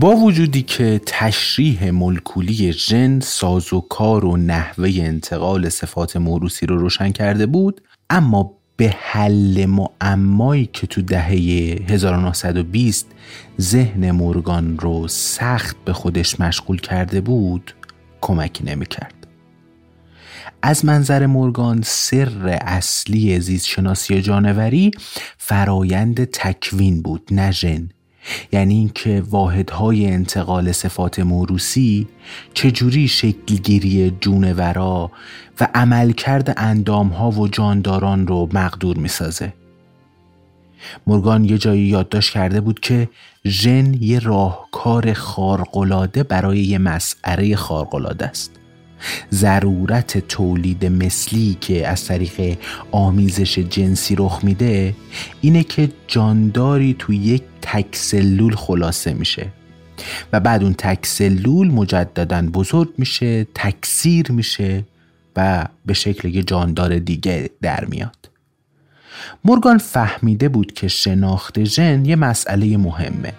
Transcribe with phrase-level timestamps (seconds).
[0.00, 7.46] با وجودی که تشریح ملکولی ژن سازوکار و نحوه انتقال صفات موروسی رو روشن کرده
[7.46, 11.30] بود اما به حل معمایی که تو دهه
[11.88, 13.06] 1920
[13.60, 17.74] ذهن مورگان رو سخت به خودش مشغول کرده بود
[18.20, 19.14] کمکی نمی‌کرد.
[20.62, 24.90] از منظر مورگان سر اصلی زیستشناسی جانوری
[25.38, 27.88] فرایند تکوین بود نه ژن
[28.52, 32.06] یعنی اینکه واحدهای انتقال صفات موروسی
[32.54, 35.10] چجوری شکلگیری جونورا
[35.60, 39.52] و عملکرد اندامها و جانداران رو مقدور می‌سازه.
[41.06, 43.08] مورگان یه جایی یادداشت کرده بود که
[43.46, 48.57] ژن یه راهکار خارق‌العاده برای یه مسئله خارق‌العاده است.
[49.32, 52.58] ضرورت تولید مثلی که از طریق
[52.90, 54.94] آمیزش جنسی رخ میده
[55.40, 59.46] اینه که جانداری تو یک تک سلول خلاصه میشه.
[60.32, 64.84] و بعد اون تک سلول مجددا بزرگ میشه تکثیر میشه
[65.36, 68.30] و به شکل یه جاندار دیگه در میاد.
[69.44, 73.32] مورگان فهمیده بود که شناخت ژن یه مسئله مهمه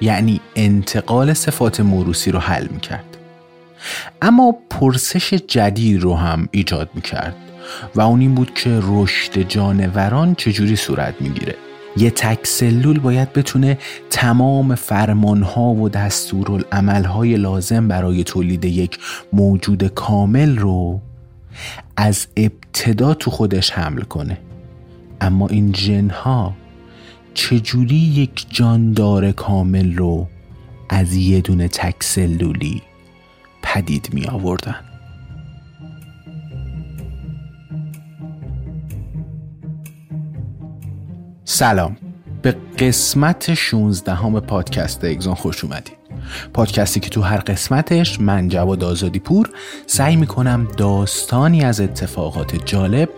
[0.00, 3.15] یعنی انتقال صفات موروسی رو حل می‌کرد.
[4.22, 7.36] اما پرسش جدید رو هم ایجاد می‌کرد
[7.94, 11.54] و اون این بود که رشد جانوران چجوری صورت می‌گیره.
[11.96, 13.78] یه تک سلول باید بتونه
[14.10, 18.98] تمام فرمانها و دستورالعملهای لازم برای تولید یک
[19.32, 21.00] موجود کامل رو
[21.96, 24.38] از ابتدا تو خودش حمل کنه.
[25.20, 26.54] اما این جنها
[27.34, 30.28] چجوری یک جاندار کامل رو
[30.88, 32.82] از یه دونه تک سلولی
[33.66, 34.76] پدید می آوردن.
[41.44, 41.96] سلام.
[42.42, 45.96] به قسمت 16 همه پادکست اگزان خوش اومدید
[46.54, 49.50] پادکستی که تو هر قسمتش من جواد آزادی پور
[49.86, 53.08] سعی می‌کنم داستانی از اتفاقات جالب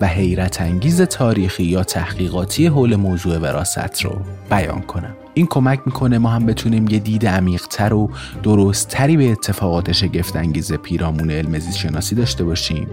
[0.00, 5.16] و حیرت انگیز تاریخی یا تحقیقاتی حول موضوع وراست رو بیان کنم.
[5.34, 8.10] این کمک می‌کنه ما هم بتونیم یه دید عمیقتر و
[8.42, 12.88] درستتری به اتفاقات شگفتانگیز پیرامون علم شناسی داشته باشیم.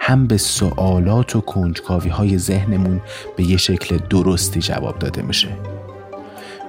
[0.00, 3.00] هم به سوالات و کنجکاوی های ذهنمون
[3.36, 5.48] به یه شکل درستی جواب داده میشه.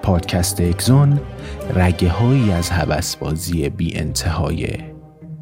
[0.03, 1.19] پادکست اکزون
[1.75, 4.67] رگه هایی از هوسبازی بی انتهای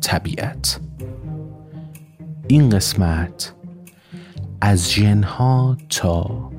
[0.01, 0.79] طبیعت.
[2.47, 3.53] این قسمت
[4.62, 6.51] از جنها تا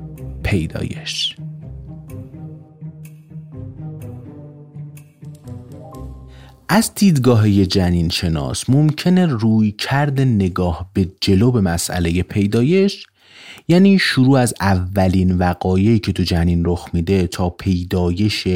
[0.43, 1.35] پیدایش.
[6.75, 13.05] از دیدگاه جنین شناس ممکنه روی کرد نگاه به جلو به مسئله پیدایش
[13.67, 18.47] یعنی شروع از اولین وقایعی که تو جنین رخ میده تا پیدایش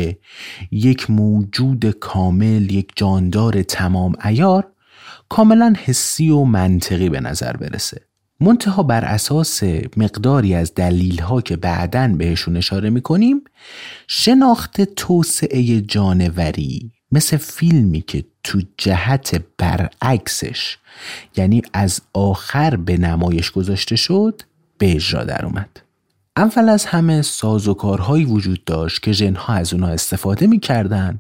[0.72, 4.72] یک موجود کامل یک جاندار تمام ایار
[5.30, 8.02] کاملا حسی و منطقی به نظر برسه.
[8.40, 9.64] منتها بر اساس
[9.98, 13.42] مقداری از دلیل ها که بعدا بهشون اشاره می‌کنیم
[14.08, 20.78] شناخت توسعه جانوری مثل فیلمی که تو جهت برعکسش
[21.38, 24.42] یعنی از آخر به نمایش گذاشته شد
[24.78, 25.80] به اجرا در اومد.
[26.38, 31.20] اول از همه سازوکارهایی وجود داشت که جنها از اونها استفاده می‌کردن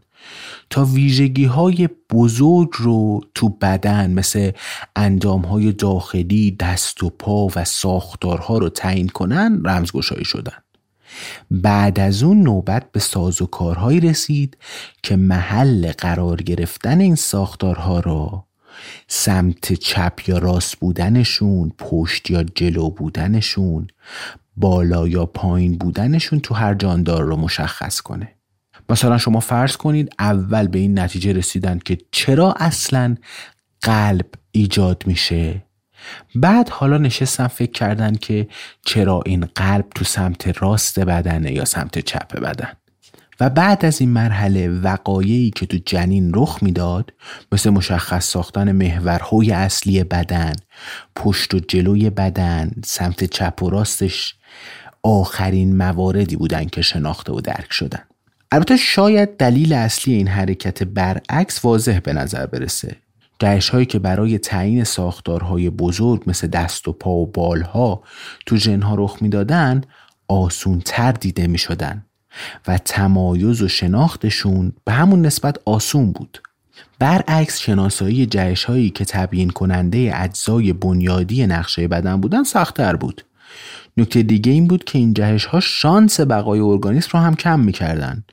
[0.70, 4.52] تا ویژگی های بزرگ رو تو بدن مثل
[4.96, 10.58] اندام های داخلی دست و پا و ساختارها رو تعیین کنن رمزگشایی شدن.
[11.52, 14.58] بعد از اون نوبت به سازوکارهایی رسید
[15.04, 18.44] که محل قرار گرفتن این ساختارها را
[19.08, 23.88] سمت چپ یا راست بودنشون پشت یا جلو بودنشون
[24.58, 28.34] بالا یا پایین بودنشون تو هر جاندار رو مشخص کنه.
[28.90, 33.16] مثلا شما فرض کنید اول به این نتیجه رسیدن که چرا اصلا
[33.82, 35.67] قلب ایجاد میشه؟
[36.36, 38.48] بعد حالا نشستن فکر کردن که
[38.86, 42.72] چرا این قلب تو سمت راست بدنه یا سمت چپ بدن.
[43.40, 47.14] و بعد از این مرحله وقایعی که تو جنین رخ می‌داد
[47.52, 50.54] مثل مشخص ساختن محورهای اصلی بدن
[51.16, 54.36] پشت و جلوی بدن سمت چپ و راستش
[55.04, 58.04] آخرین مواردی بودن که شناخته و درک شدن.
[58.52, 62.96] البته شاید دلیل اصلی این حرکت برعکس واضح به نظر برسه.
[63.40, 68.04] جهش هایی که برای تعیین ساختارهای بزرگ مثل دست و پا و بالها
[68.46, 69.82] تو جنها رخ می‌دادن
[70.28, 72.06] آسون تر دیده می شدن
[72.68, 76.42] و تمایز و شناختشون به همون نسبت آسون بود.
[77.00, 83.26] برعکس شناسایی جهش هایی که تبیین کننده اجزای بنیادی نقشه بدن بودن سختتر بود.
[83.98, 88.24] نکته دیگه این بود که این جهش ها شانس بقای ارگانیسم رو هم کم می‌کردن.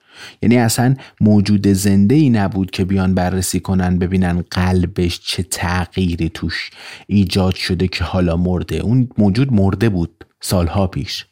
[0.42, 6.70] یعنی اصلا موجود زنده ای نبود که بیان بررسی کنن ببینن قلبش چه تغییری توش
[7.06, 8.76] ایجاد شده که حالا مرده.
[8.76, 11.26] اون موجود مرده بود سالها پیش.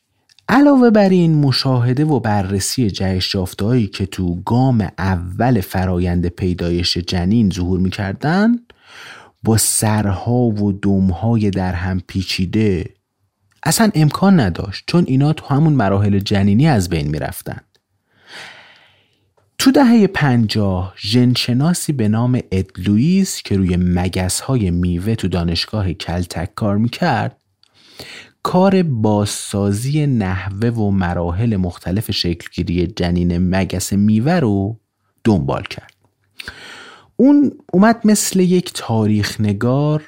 [0.49, 7.51] علاوه بر این مشاهده و بررسی جهش هایی که تو گام اول فرایند پیدایش جنین
[7.51, 8.57] ظهور می‌کردن
[9.43, 12.85] با سرها و دمهای در هم پیچیده
[13.63, 17.61] اصلا امکان نداشت چون اینا تو همون مراحل جنینی از بین می‌رفتن
[19.59, 25.93] تو دهه پنجاه ژنشناسی به نام اد لوئیس که روی مگس های میوه تو دانشگاه
[25.93, 27.37] کلتک کار می‌کرد
[28.43, 34.81] کار بازسازی نحوه و مراحل مختلف شکلگیری جنین مگس میوه رو
[35.25, 35.93] دنبال کرد.
[37.17, 40.03] اون اومد مثل یک تاریخ نگار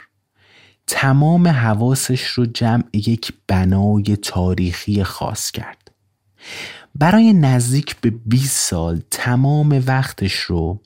[0.87, 5.91] تمام حواسش رو جمع یک بنای تاریخی خاص کرد
[6.95, 10.81] برای نزدیک به 20 سال تمام وقتش رو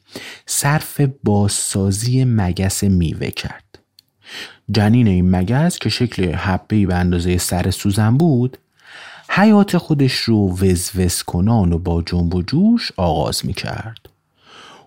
[0.47, 3.79] صرف بازسازی مگس میوه کرد
[4.71, 8.59] جنین این مگس که شکل حبهی به اندازه سر سوزن بود
[9.31, 14.09] حیات خودش رو وزوز کنان و با جنب و جوش آغاز می کرد.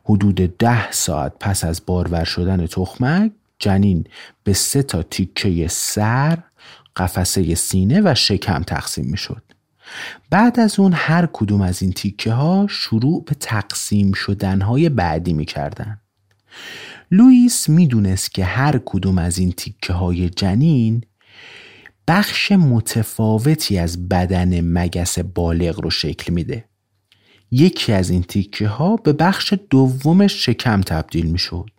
[0.03, 3.31] حدود ده ساعت پس از بارور شدن تخمک
[3.61, 4.03] جنین
[4.43, 6.37] به سه تا تیکه سر،
[6.95, 9.43] قفسه سینه و شکم تقسیم می شد.
[10.29, 15.33] بعد از اون هر کدوم از این تیکه ها شروع به تقسیم شدن های بعدی
[15.33, 16.01] می کردن.
[17.11, 21.03] لوئیس می‌دونست که هر کدوم از این تیکه های جنین
[22.07, 26.65] بخش متفاوتی از بدن مگس بالغ رو شکل میده.
[27.51, 31.69] یکی از این تیکه ها به بخش دوم شکم تبدیل می شد.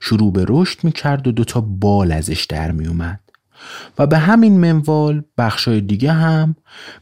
[0.00, 3.20] شروع به رشد می کرد و دوتا بال ازش در می اومد.
[3.98, 6.56] و به همین منوال بخشای دیگه هم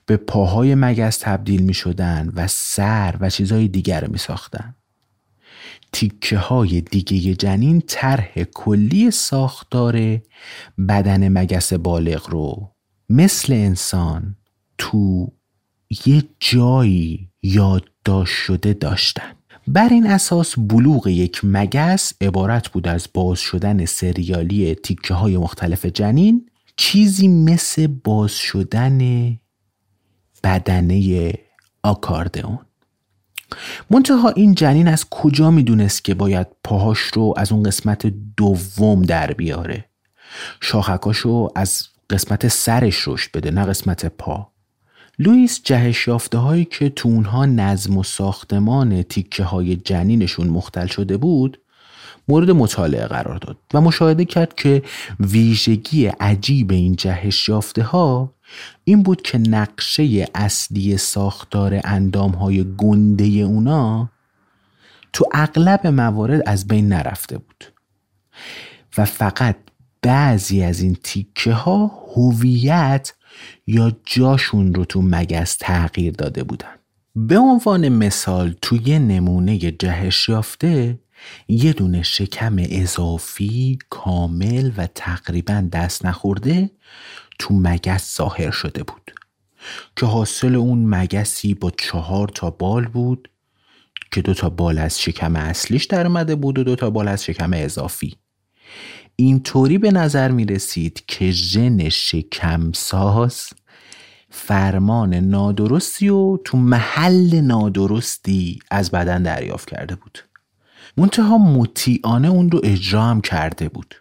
[0.07, 4.75] به پاهای مگس تبدیل می شدن و سر و چیزهای دیگر رو می ساختن.
[5.93, 10.21] تیکه های دیگه جنین طرح کلی ساختار
[10.89, 12.73] بدن مگس بالغ رو
[13.09, 14.37] مثل انسان
[14.79, 15.33] تو
[16.07, 19.33] یه جایی یادداشت شده داشتن
[19.73, 25.87] بر این اساس بلوغ یک مگس عبارت بود از باز شدن سریالی تیکه های مختلف
[25.87, 28.99] جنین چیزی مثل باز شدن
[30.45, 31.33] بدنه
[31.83, 32.59] آکاردئون.
[33.91, 38.07] منتها این جنین از کجا می‌دونست که باید پاهاش رو از اون قسمت
[38.37, 39.85] دوم در بیاره؟
[40.61, 44.53] شاخکاش رو از قسمت سرش رشد بده نه قسمت پا.
[45.19, 51.17] لوئیس جهش یافته هایی که تو اونها نظم و ساختمان تیکه های جنینشون مختل شده
[51.17, 51.61] بود
[52.29, 54.83] مورد مطالعه قرار داد و مشاهده کرد که
[55.21, 58.35] ویژگی عجیب این جهش یافته ها
[58.85, 64.11] این بود که نقشه اصلی ساختار اندام های گنده اونا
[65.13, 67.65] تو اغلب موارد از بین نرفته بود
[68.99, 69.57] و فقط
[70.03, 73.13] بعضی از این تیکه ها هویت
[73.67, 76.75] یا جاشون رو تو مگس تغییر داده بودن.
[77.17, 80.99] به عنوان مثال توی نمونه جهش یافته
[81.49, 86.71] یه دونه شکم اضافی کامل و تقریبا دست نخورده
[87.39, 89.13] تو مگس ظاهر شده بود.
[89.97, 93.29] که حاصل اون مگسی با چهار تا بال بود
[94.11, 97.25] که دو تا بال از شکم اصلیش در اومده بود و دو تا بال از
[97.25, 98.17] شکم اضافی.
[99.21, 103.51] اینطوری به نظر می رسید که ژن شکمساز
[104.31, 110.19] فرمان نادرستی و تو محل نادرستی از بدن دریافت کرده بود.
[110.97, 113.95] منتها مطیعانه اون رو اجرا هم کرده بود.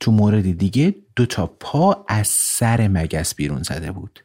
[0.00, 4.24] تو مورد دیگه دو تا پا از سر مگس بیرون زده بود.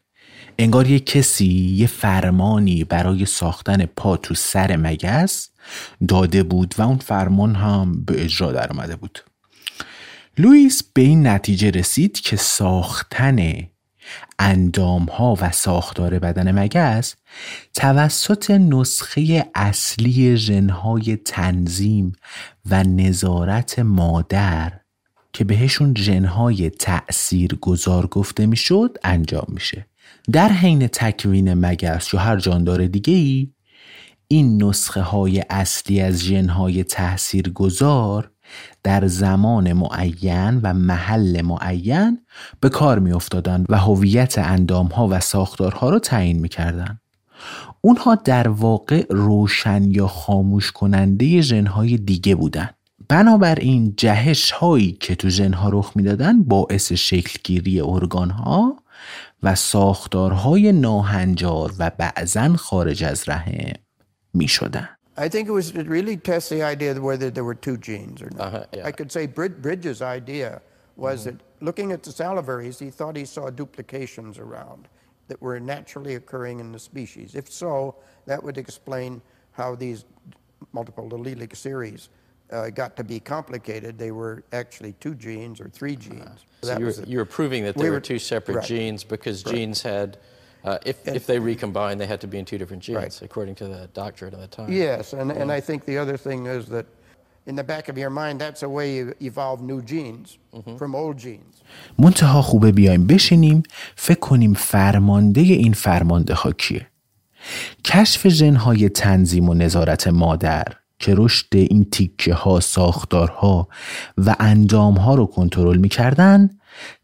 [0.59, 5.49] انگار یه کسی یه فرمانی برای ساختن پا تو سر مگس
[6.07, 9.19] داده بود و اون فرمان هم به اجرا در آمده بود.
[10.37, 13.67] لوئیس به این نتیجه رسید که ساختن
[14.39, 17.15] اندام ها و ساختار بدن مگس
[17.73, 22.13] توسط نسخه اصلی ژنهای تنظیم
[22.65, 24.79] و نظارت مادر
[25.33, 29.85] که بهشون ژنهای تأثیر گذار گفته می‌شد انجام میشه.
[30.31, 33.49] در حین تکوین مگس یا هر جاندار دیگه ای
[34.27, 38.32] این نسخه های اصلی از ژنهای تأثیر گذار
[38.83, 42.19] در زمان معین و محل معین
[42.59, 46.99] به کار می افتادن و هویت اندام ها و ساختارها را تعیین می کردن.
[47.81, 52.75] اونها در واقع روشن یا خاموش کننده ژنهای دیگه بودند.
[53.09, 58.77] بنابراین جهش هایی که تو ژنها رخ می‌دادن باعث شکلگیری ارگان ها
[59.43, 63.73] و ساختارهای ناهنجار و بعضا خارج از رحم
[64.33, 64.89] می شدن.
[65.15, 68.21] I think it was to really test the idea of whether there were two genes
[68.21, 68.41] or not.
[68.47, 68.85] Uh-huh, yeah.
[68.87, 70.61] I could say Brid- Bridges' idea
[70.95, 74.87] was that looking at the salivaries, he thought he saw duplications around
[75.27, 77.35] that were naturally occurring in the species.
[77.35, 80.05] If so, that would explain how these
[80.71, 82.09] multiple allelic series
[82.51, 83.97] uh, got to be complicated.
[83.97, 86.45] They were actually two genes or three genes.
[86.61, 88.65] So That you were, you were proving that we were were- two separate right.
[88.65, 89.55] genes because Right.
[89.55, 90.17] genes had,
[90.63, 93.21] uh, if, if they recombined, they had to be in two different genes, Right.
[93.21, 94.71] according to the doctorate of the time.
[94.71, 96.85] Yes, and, and I think the other thing is that
[97.45, 100.37] in the back of your mind, that's the way you evolve new genes
[100.79, 101.53] from old genes.
[101.99, 103.63] منتها خوبه بیایم بشینیم
[103.95, 106.87] فکر کنیم فرمانده این فرمانده ها کیه
[107.83, 110.63] کشف ژنهای تنظیم و نظارت مادر
[110.99, 113.67] که رشد این تیکه ها ساختارها
[114.17, 116.49] و اندام ها رو کنترل می‌کردن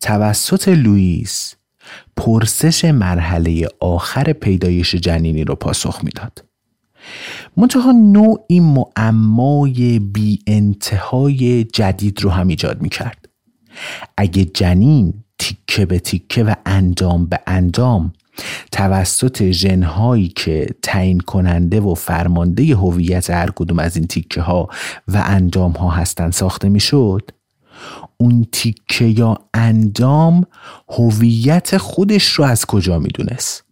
[0.02, 1.56] توسط لوئیس
[2.18, 6.46] پرسش مرحله آخر پیدایش جنینی رو پاسخ می‌داد
[7.58, 13.30] منتها نوعی معمای بی انتهای جدید رو هم ایجاد می کرد.
[14.18, 18.14] اگه جنین تیکه به تیکه و اندام به اندام
[18.72, 24.70] توسط ژنهایی که تعیین کننده و فرمانده هویت هر کدوم از این تیکه ها
[25.08, 27.32] و اندام ها هستن ساخته می‌شد
[28.18, 30.46] اون تیکه یا اندام
[30.90, 33.64] هویت خودش رو از کجا می‌دونست؟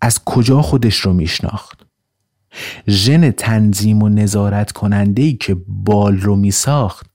[0.00, 1.86] از کجا خودش رو میشناخت؟
[2.88, 7.06] ژن تنظیم و نظارت کننده ای که بال رو می ساخت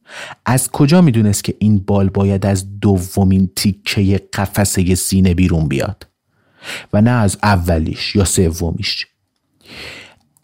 [0.46, 6.08] از کجا می‌دونست که این بال باید از دومین تیکه قفسه سینه بیرون بیاد؟
[6.94, 9.08] و نه از اولیش یا سومیش.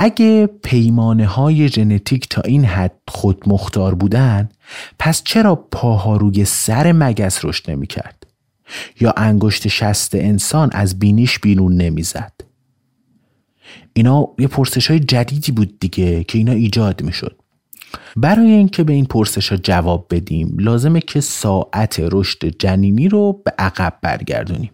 [0.02, 4.50] اگه پیمانه های ژنتیک تا این حد خود مختار بودن
[5.00, 8.28] پس چرا پاها روی سر مگس رشد نمی کرد؟
[9.00, 12.34] یا انگشت شست انسان از بینیش بیرون نمی‌زد؟
[13.94, 17.40] اینا یه پرسش های جدیدی بود دیگه که اینا ایجاد می شد.
[18.16, 23.54] برای اینکه به این پرسش ها جواب بدیم لازمه که ساعت رشد جنینی رو به
[23.60, 24.72] عقب برگردونیم.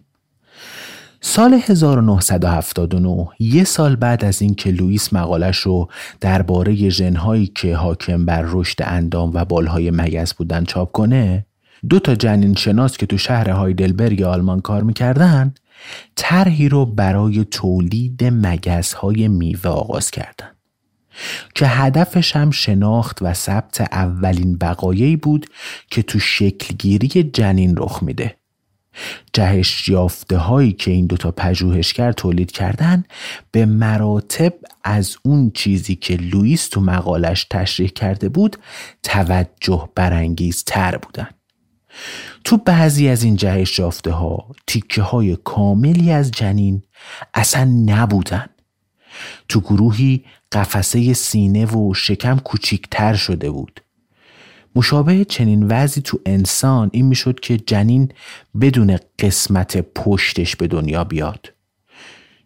[1.28, 5.88] سال 1979 یه سال بعد از اینکه لوئیس مقالش رو
[6.20, 11.46] درباره ژنهایی که حاکم بر رشد اندام و بالهای مگس بودن چاپ کنه
[11.90, 15.54] دو تا جنین شناس که تو شهر هایدلبرگ آلمان کار می‌کردن
[16.16, 20.50] طرحی رو برای تولید مگس های میوه آغاز کردن.
[21.54, 25.46] که هدفش هم شناخت و ثبت اولین وقایعی بود
[25.90, 28.36] که تو شکلگیری جنین رخ میده.
[29.32, 33.04] جهش یافته هایی که این دوتا پژوهشگر تولید کردن
[33.50, 34.52] به مراتب
[34.84, 38.56] از اون چیزی که لوئیس تو مقالش تشریح کرده بود
[39.02, 41.28] توجه برانگیز تر بودن.
[42.44, 46.82] تو بعضی از این جهش یافته ها تیکه های کاملی از جنین
[47.34, 48.46] اصلا نبودن.
[49.48, 53.80] تو گروهی قفسه سینه و شکم کوچیکتر شده بود.
[54.76, 58.12] مشابه چنین وضعی تو انسان این می‌شد که جنین
[58.60, 61.52] بدون قسمت پشتش به دنیا بیاد.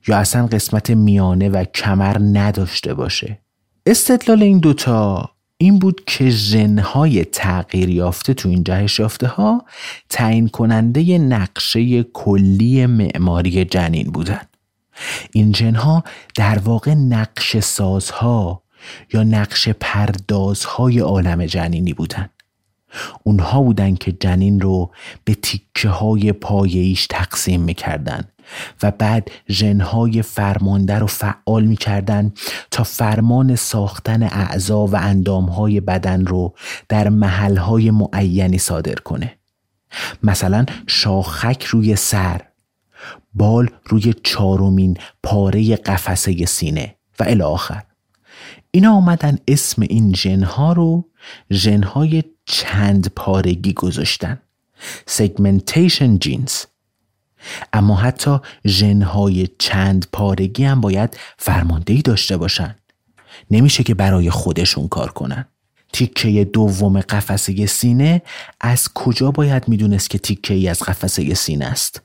[0.09, 3.39] یا اصلا قسمت میانه و کمر نداشته باشه.
[3.87, 9.65] استدلال این دوتا این بود که ژنهای تغییر یافته تو این جهش یافته ها
[10.09, 14.43] تعیین کننده نقشه کلی معماری جنین بودن.
[15.33, 16.05] این ژنها
[16.37, 18.63] در واقع نقش سازها
[19.13, 22.29] یا نقش پردازهای عالم جنینی بودن.
[23.23, 24.91] اونها بودن که جنین رو
[25.25, 28.25] به تیکه های پایهیش تقسیم می‌کردن
[28.83, 32.33] و بعد ژنهای فرمانده رو فعال می‌کردن
[32.71, 36.55] تا فرمان ساختن اعضا و اندامهای بدن رو
[36.89, 39.37] در محلهای معینی صادر کنه.
[40.23, 42.41] مثلا شاخک روی سر
[43.35, 47.83] بال روی چارمین پاره قفسه سینه و الی آخر.
[48.71, 51.09] اینا آمدن اسم این ژنها رو
[51.53, 54.41] ژنهای چند پارگی گذاشتن.
[55.07, 56.65] سگمنتیشن جینز
[57.73, 62.77] اما حتی ژنهای چند پارگی هم باید فرماندهی داشته باشن.
[63.51, 65.45] نمیشه که برای خودشون کار کنن.
[65.93, 68.23] تیکه دوم قفسه سینه
[68.61, 72.03] از کجا باید می‌دونست که تیکه ای از قفسه سینه است؟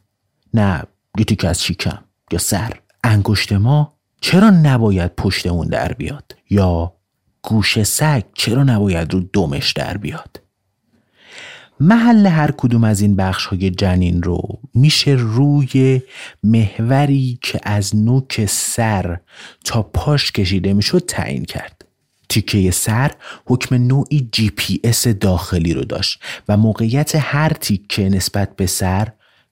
[0.53, 0.84] نه
[1.17, 2.00] یه تیکه از شیکم
[2.31, 2.74] یا سر.
[3.03, 6.93] انگشت ما چرا نباید پشت اون در بیاد؟ یا
[7.41, 10.41] گوش سگ چرا نباید رو دمش در بیاد
[11.79, 16.01] محل هر کدوم از این بخش های جنین رو میشه روی
[16.43, 19.19] محوری که از نوک سر
[19.63, 21.85] تا پاش کشیده می‌شد تعیین کرد
[22.29, 23.11] تیکه سر
[23.45, 29.07] حکم نوعی جی پی اس داخلی رو داشت و موقعیت هر تیکه نسبت به سر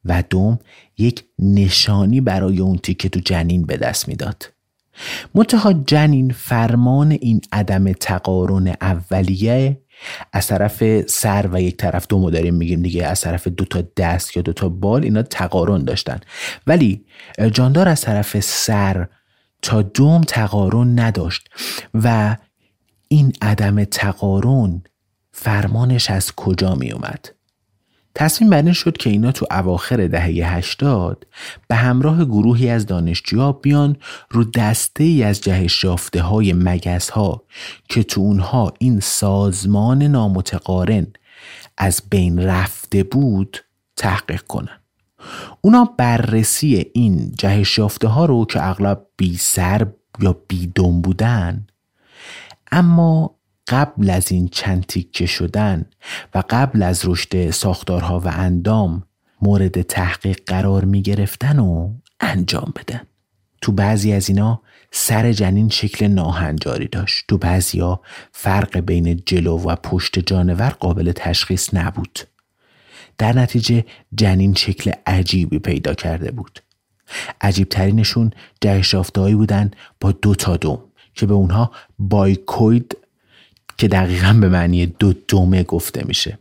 [0.05, 0.59] و دوم
[0.97, 4.53] یک نشانی برای اون تیکه تو جنین به دست می‌داد.
[5.35, 9.81] منتها جنین فرمان این عدم تقارن اولیه
[10.33, 14.38] از طرف سر و یک طرف دومو داریم میگیم دیگه از طرف دو تا دست
[14.38, 16.19] یا دو تا بال اینا تقارن داشتن.
[16.67, 17.05] ولی
[17.51, 19.07] جاندار از طرف سر
[19.62, 21.50] تا دوم تقارن نداشت
[21.93, 22.38] و
[23.07, 24.83] این عدم تقارن
[25.31, 27.29] فرمانش از کجا می اومد
[28.15, 31.27] تصمیم بر این شد که اینا تو اواخر دهه 80
[31.67, 33.97] به همراه گروهی از دانشجوها بیان
[34.29, 37.43] رو دسته ای از جهش یافته های مگس ها
[37.89, 41.07] که تو اونها این سازمان نامتقارن
[41.77, 43.57] از بین رفته بود
[43.97, 44.79] تحقیق کنن.
[45.61, 49.87] اونا بررسی این جهش یافته ها رو که اغلب بی سر
[50.19, 51.67] یا بی دم بودن
[52.71, 53.35] اما
[53.67, 55.85] قبل از این چند تیکه شدن
[56.35, 59.03] و قبل از رشد ساختارها و اندام
[59.41, 63.01] مورد تحقیق قرار می گرفتن و انجام بدن.
[63.61, 67.25] تو بعضی از اینا سر جنین شکل ناهنجاری داشت.
[67.27, 67.39] تو
[67.81, 72.19] ها فرق بین جلو و پشت جانور قابل تشخیص نبود.
[73.17, 76.59] در نتیجه جنین شکل عجیبی پیدا کرده بود.
[77.41, 80.83] عجیب ترینشون جهشافتهایی بودن با دو تا دوم
[81.15, 82.97] که به اونها بایکوید
[83.77, 86.40] که دقیقا به معنی دو دومه گفته میشه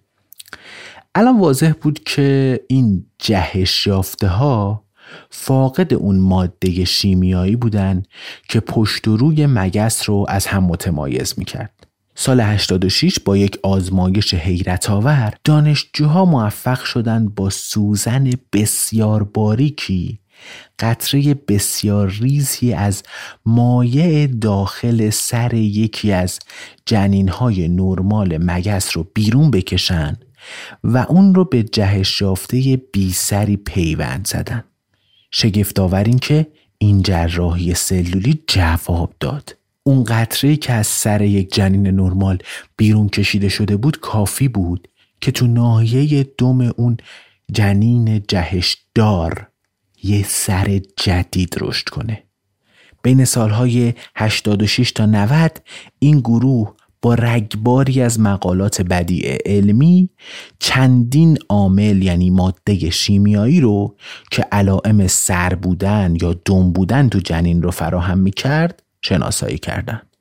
[1.14, 4.84] الان واضح بود که این جهش یافته ها
[5.30, 8.02] فاقد اون ماده شیمیایی بودن
[8.48, 11.86] که پشت و روی مگس رو از هم متمایز می‌کرد.
[12.14, 20.18] سال 86 با یک آزمایش حیرت آور دانشجوها موفق شدند با سوزن بسیار باریکی
[20.78, 23.02] قطره بسیار ریزی از
[23.46, 26.38] مایع داخل سر یکی از
[26.86, 30.16] جنین های نرمال مگس رو بیرون بکشن
[30.84, 34.64] و اون رو به جهش یافته بی سری پیوند زدن.
[35.30, 36.46] شگفت این که
[36.78, 39.56] این جراحی سلولی جواب داد.
[39.82, 42.38] اون قطره که از سر یک جنین نرمال
[42.76, 44.88] بیرون کشیده شده بود کافی بود
[45.20, 46.96] که تو ناحیه دم اون
[47.52, 49.51] جنین جهش دار
[50.02, 52.22] یه سر جدید رشد کنه
[53.02, 55.60] بین سالهای 86 تا 90
[55.98, 60.10] این گروه با رگباری از مقالات بدیع علمی
[60.58, 63.96] چندین عامل یعنی ماده شیمیایی رو
[64.30, 70.11] که علائم سر بودن یا دم بودن تو جنین رو فراهم می کرد شناسایی کردند.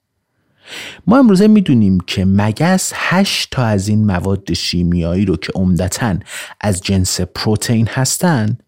[1.07, 6.15] ما امروزه می‌دونیم که مگس هشت تا از این مواد شیمیایی رو که عمدتا
[6.62, 8.63] از جنس پروتئین هستند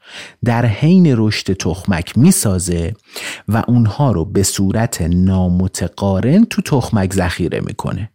[0.46, 2.94] در حین رشد تخمک می‌سازه
[3.48, 8.10] و اونها رو به صورت نامتقارن تو تخمک ذخیره می‌کنه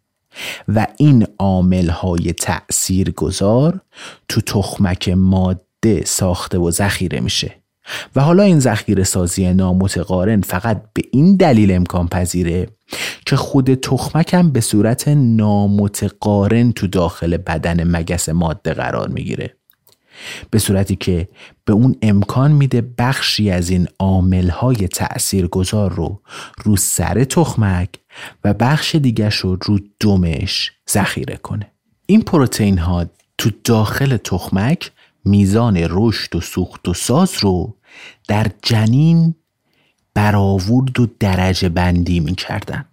[0.69, 3.81] و این عامل های تأثیر گذار
[4.29, 7.58] تو تخمک ماده ساخته و ذخیره میشه.
[8.17, 12.69] و حالا این ذخیره سازی نامتقارن فقط به این دلیل امکان پذیره
[13.27, 19.55] که خود تخمک هم به صورت نامتقارن تو داخل بدن مگس ماده قرار می‌گیره.
[20.51, 21.29] به صورتی که
[21.65, 26.23] به اون امکان میده بخشی از این عاملهای تأثیرگذار رو
[26.65, 27.89] رو سر تخمک
[28.45, 31.73] و بخش دیگرش رو رو دمش ذخیره کنه.
[32.07, 33.07] این پروتئین ها
[33.39, 34.91] تو داخل تخمک
[35.25, 37.77] میزان رشد و سوخت و ساز رو
[38.29, 39.35] در جنین
[40.15, 42.85] برآورد و درجه بندی می‌کردن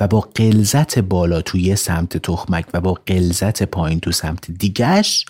[0.00, 5.26] و با قلزت بالا توی سمت تخمک و با قلزت پایین تو سمت دیگش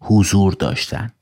[0.00, 1.12] حضور داشتن.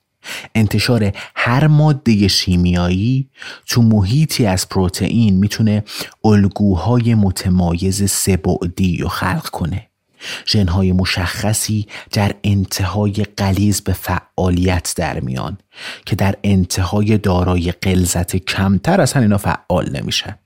[0.54, 3.28] انتشار هر ماده شیمیایی
[3.66, 5.84] تو محیطی از پروتئین می‌تونه
[6.24, 9.87] الگوهای متمایز سبعدی رو خلق کنه.
[10.46, 15.58] ژنهای مشخصی در انتهای قلیز به فعالیت در میان
[16.06, 20.38] که در انتهای دارای قلزت کمتر اصلا اینا فعال نمیشن.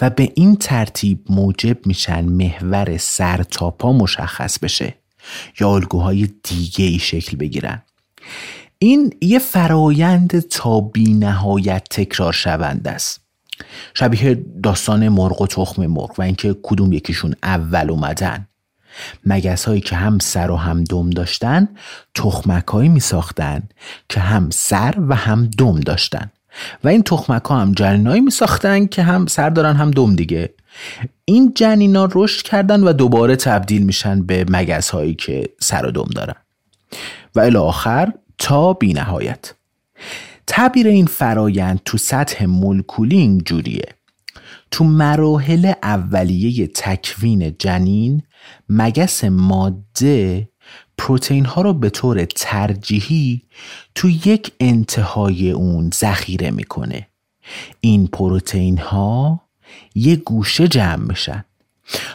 [0.00, 4.94] و به این ترتیب موجب میشن محور سر تا پا مشخص بشه
[5.60, 7.82] یا الگوهای دیگه ای شکل بگیرن.
[8.78, 13.20] این یه فرایند تا بی نهایت تکرار شونده است.
[13.94, 18.47] شبیه داستان مرغ و تخم مرغ و اینکه کدوم یکیشون اول اومدن.
[19.26, 21.68] مگس هایی که هم سر و هم دم داشتن
[22.14, 23.62] تخمک هایی می ساختن
[24.08, 26.30] که هم سر و هم دم داشتن.
[26.84, 30.54] و این تخمک ها هم جنینایی می ساختن که هم سر دارن هم دم دیگه.
[31.24, 36.08] این جنینا رشد کردن و دوباره تبدیل میشن به مگس هایی که سر و دم
[36.14, 36.34] دارن.
[37.34, 39.54] و الی آخر تا بی نهایت
[40.46, 43.88] تعبیر این فرایند تو سطح مولکولی جوریه.
[44.70, 48.22] تو مراحل اولیه تکوین جنین
[48.68, 50.48] مگس ماده
[50.98, 53.42] پروتئین ها رو به طور ترجیحی
[53.94, 57.08] تو یک انتهای اون ذخیره می‌کنه.
[57.80, 59.40] این پروتئین ها
[59.94, 61.44] یه گوشه جمع میشن.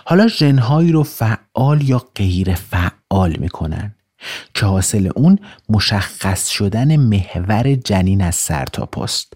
[0.06, 3.96] حالا ژنهایی رو فعال یا غیر فعال می‌کنن
[4.54, 9.34] که حاصل اون مشخص شدن محور جنین از سر تا پست.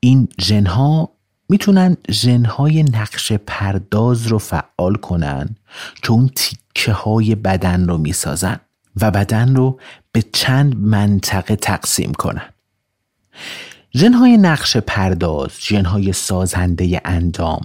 [0.00, 1.10] این ژنها
[1.48, 5.56] می‌تونن ژنهای نقش پرداز رو فعال کنن
[6.08, 8.60] اون تیکه های بدن رو می‌سازن
[9.00, 9.80] و بدن رو
[10.12, 12.48] به چند منطقه تقسیم کنن.
[13.94, 17.60] ژنهای نقش پرداز ژنهای سازنده اندام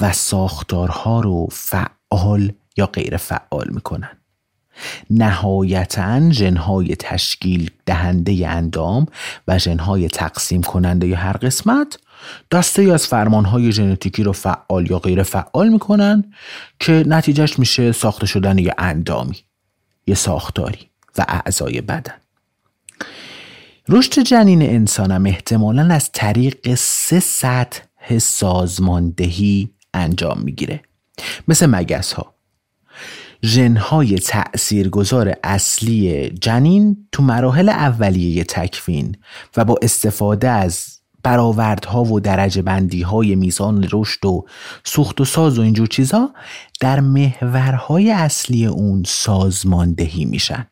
[0.00, 4.10] و ساختارها رو فعال یا غیر فعال می‌کنن.
[5.10, 9.06] نهایتا ژنهای تشکیل دهنده اندام
[9.48, 11.98] و ژنهای تقسیم کننده هر قسمت
[12.50, 16.24] دسته ای از فرمانهای ژنتیکی رو فعال یا غیر فعال می‌کنن
[16.80, 19.36] که نتیجهش میشه ساخته شدن یه اندامی
[20.06, 22.14] یه ساختاری و اعضای بدن.
[23.88, 30.80] رشد جنین انسانم احتمالا از طریق سه سطح سازماندهی انجام می‌گیره.
[31.48, 32.34] مثل مگس ها
[33.44, 39.16] ژنهای تأثیرگذار اصلی جنین تو مراحل اولیه تکوین
[39.56, 40.95] و با استفاده از
[41.26, 44.46] برآوردها و درجه بندی های میزان رشد و
[44.84, 46.34] سوخت و ساز و اینجور چیزها
[46.80, 50.66] در محورهای اصلی اون سازماندهی میشن.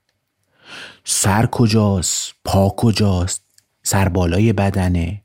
[1.04, 3.42] سر کجاست؟ پا کجاست؟
[3.82, 5.22] سر بالای بدنه.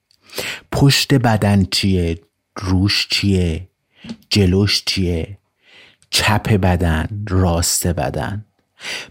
[0.72, 2.20] پشت بدن چیه؟
[2.56, 3.68] روش چیه؟
[4.30, 5.38] جلوش چیه؟
[6.10, 8.46] چپ بدن راست بدن.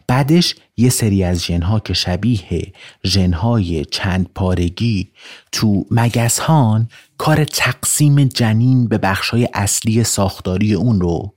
[0.07, 2.73] بعدش یه سری از ژنها که شبیه
[3.07, 5.09] ژنهای چند پارگی
[5.53, 6.89] تو مگس هان
[7.19, 11.35] کار تقسیم جنین به بخشهای اصلی ساختاری اون رو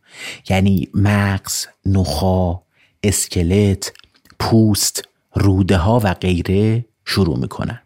[0.49, 2.61] یعنی مغز، نخا،
[3.03, 3.93] اسکلت،
[4.39, 7.79] پوست، روده ها و غیره شروع می‌کنن.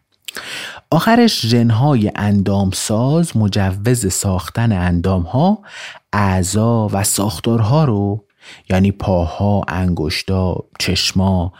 [0.90, 5.58] آخرش ژنهای اندامساز مجوز ساختن اندام ها
[6.12, 8.25] اعضا و ساختارها رو
[8.70, 11.52] یعنی پاها، انگشتا، چشما،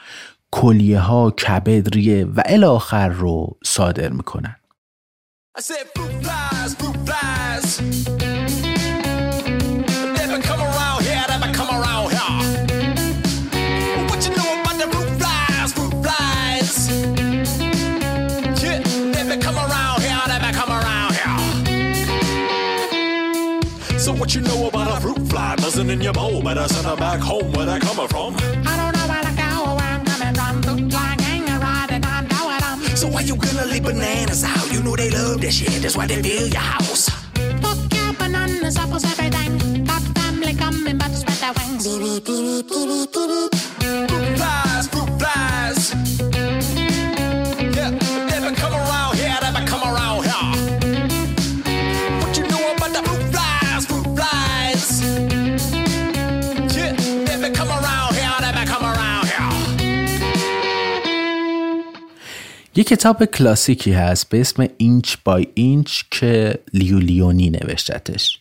[0.50, 4.56] کلیه ها، کبد، ریه و الاخر رو صادر می‌کنن.
[24.06, 24.85] So what you know about
[25.76, 26.42] buzzing in your bowl?
[26.42, 28.34] Better send her back home where they coming from.
[28.66, 30.62] I don't know where to go or where I'm coming from.
[30.62, 32.96] Fruit fly gang riding on them.
[32.96, 34.72] So why you gonna leave bananas out?
[34.72, 35.82] You know they love that shit.
[35.82, 37.10] That's why they fill your house.
[37.62, 39.84] Fuck your bananas, apples, everything.
[39.84, 41.86] Got family coming, but spread their wings.
[62.76, 68.40] یه کتاب کلاسیکی هست به اسم اینچ بای اینچ که لیولیونی نوشتتش.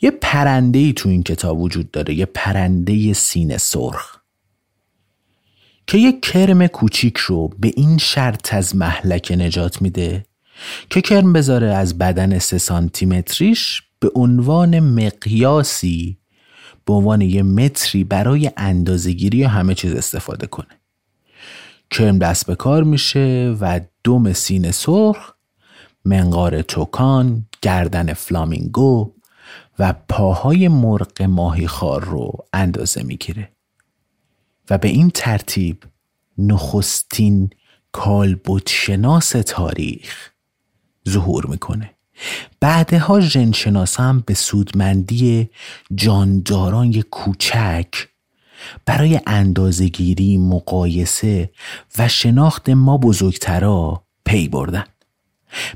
[0.00, 4.16] یه پرنده ای تو این کتاب وجود داره یه پرنده سینه سرخ
[5.86, 10.24] که یه کرم کوچیک رو به این شرط از محلک نجات میده
[10.90, 16.18] که کرم بذاره از بدن سه سانتیمتریش به عنوان مقیاسی
[16.84, 20.83] به عنوان یه متری برای اندازگیری یا همه چیز استفاده کنه.
[21.94, 25.32] کرم دست به کار میشه و دم سینه سرخ
[26.04, 29.12] منقار توکان گردن فلامینگو
[29.78, 33.52] و پاهای مرغ ماهی خار رو اندازه می‌گیره.
[34.70, 35.82] و به این ترتیب
[36.38, 37.50] نخستین
[37.92, 40.30] کالبوتشناس تاریخ
[41.08, 41.90] ظهور می‌کنه.
[42.60, 45.50] بعدها ژنشناسا هم به سودمندی
[45.94, 48.08] جانداران کوچک
[48.86, 51.50] برای اندازگیری مقایسه
[51.98, 54.84] و شناخت ما بزرگترا پی بردن.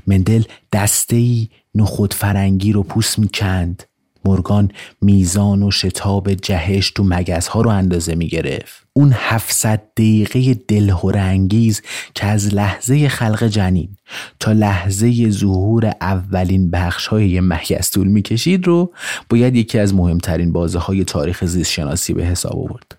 [0.07, 3.83] مندل دستهی نخود فرنگی رو پوست می‌کند.
[4.25, 10.53] مورگان میزان و شتاب جهش تو مگس ها رو اندازه می گرفت اون 700 دقیقه
[10.53, 11.81] دلهور انگیز
[12.15, 13.89] که از لحظه خلق جنین
[14.39, 18.93] تا لحظه ظهور اولین بخش های مگس طول می کشید رو
[19.29, 22.97] باید یکی از مهمترین بازه های تاریخ زیست شناسی به حساب آورد.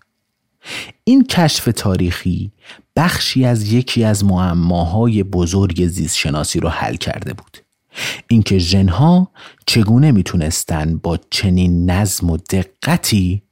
[1.04, 2.52] این کشف تاریخی
[2.96, 7.59] بخشی از یکی از معماهای بزرگ زیست شناسی رو حل کرده بود.
[8.29, 9.31] اینکه ژنها
[9.66, 13.42] چگونه می‌تونستن با چنین نظم و دقتی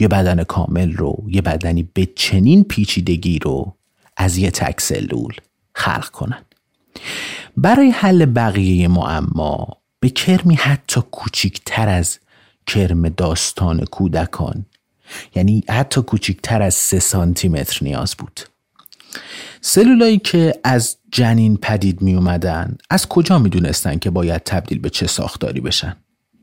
[0.00, 3.76] یه بدن کامل رو یه بدنی به چنین پیچیدگی رو
[4.16, 5.32] از یه تک سلول
[5.74, 6.44] خلق کنن.
[7.56, 9.66] برای حل بقیه معما
[10.00, 12.18] به کرمی حتی کوچیکتر از
[12.66, 14.66] کرم داستان کودکان
[15.34, 17.48] یعنی حتی کوچیکتر از سه سانتی
[17.82, 18.40] نیاز بود.
[19.60, 24.90] سلولایی که از جنین پدید می اومدن از کجا می دونستن که باید تبدیل به
[24.90, 25.96] چه ساختاری بشن؟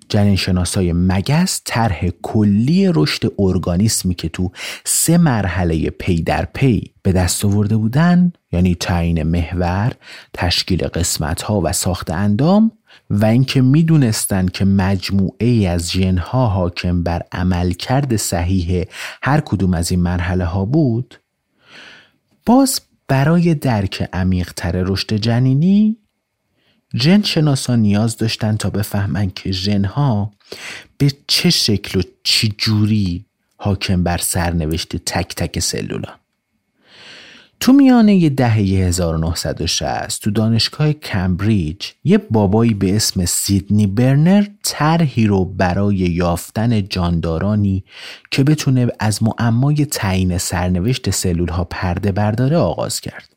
[0.09, 4.51] جنین شناسای مگس طرح کلی رشد ارگانیسمی که تو
[4.85, 9.93] سه مرحله پی در پی به دست آورده بودن یعنی تعیین محور،
[10.33, 12.71] تشکیل قسمت ها و ساخت اندام
[13.09, 18.85] و اینکه می‌دونستند که مجموعه ای از ژنها حاکم بر عملکرد صحیح
[19.23, 21.19] هر کدوم از این مرحله ها بود
[22.45, 25.97] باز برای درک عمیقتر رشد جنینی
[26.95, 30.31] ژن شناسان نیاز داشتن تا بفهمن که ژنها
[30.97, 33.25] به چه شکل و چی جوری
[33.57, 36.19] حاکم بر سرنوشت تک تک سلولان
[37.59, 45.45] تو میانه دهه 1960 تو دانشگاه کمبریج یه بابایی به اسم سیدنی برنر طرحی رو
[45.45, 47.83] برای یافتن جاندارانی
[48.31, 53.35] که بتونه از معمای تعیین سرنوشت سلول ها پرده برداره آغاز کرد.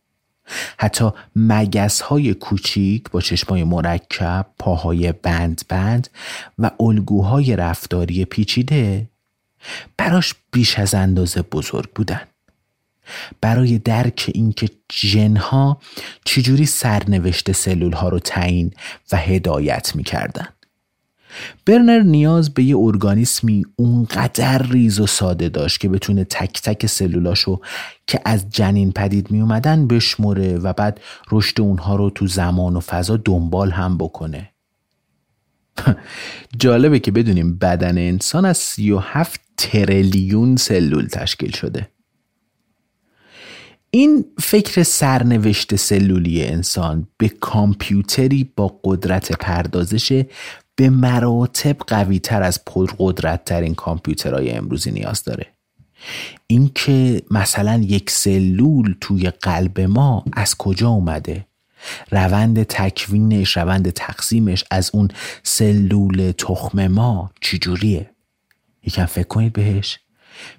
[0.78, 6.08] حتی مگس های کوچیک با چشمای مرکب، پاهای بند بند
[6.58, 9.08] و الگوهای رفتاری پیچیده
[9.96, 12.20] براش بیش از اندازه بزرگ بودن.
[13.40, 15.80] برای درک اینکه ژنها
[16.24, 18.72] چجوری سرنوشت سلول ها رو تعیین
[19.12, 20.48] و هدایت می‌کردن.
[21.66, 27.60] برنر نیاز به یه ارگانیسمی اونقدر ریز و ساده داشت که بتونه تک تک سلولاشو
[28.06, 32.80] که از جنین پدید می اومدن بشمره و بعد رشد اونها رو تو زمان و
[32.80, 34.50] فضا دنبال هم بکنه.
[36.58, 41.88] جالبه که بدونیم بدن انسان از 37 تریلیون سلول تشکیل شده.
[43.90, 50.22] این فکر سرنوشت سلولی انسان به کامپیوتری با قدرت پردازش
[50.76, 55.46] به مراتب قوی تر از پرقدرت ترین کامپیوترهای امروزی نیاز داره.
[56.46, 61.46] اینکه مثلا یک سلول توی قلب ما از کجا اومده؟
[62.10, 65.08] روند تکوینش روند تقسیمش از اون
[65.42, 68.10] سلول تخم ما چجوریه؟
[68.84, 69.98] یکم فکر کنید بهش.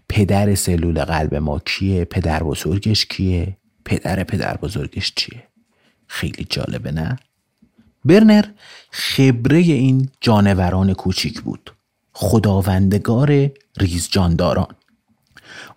[0.10, 5.44] پدر سلول قلب ما کیه؟ پدر بزرگش کیه؟ پدر پدر بزرگش چیه؟
[6.08, 7.20] خیلی جالبه نه؟
[8.06, 8.46] برنر
[8.92, 11.72] خبره این جانوران کوچیک بود.
[12.14, 14.76] خداوندگار ریزجانداران.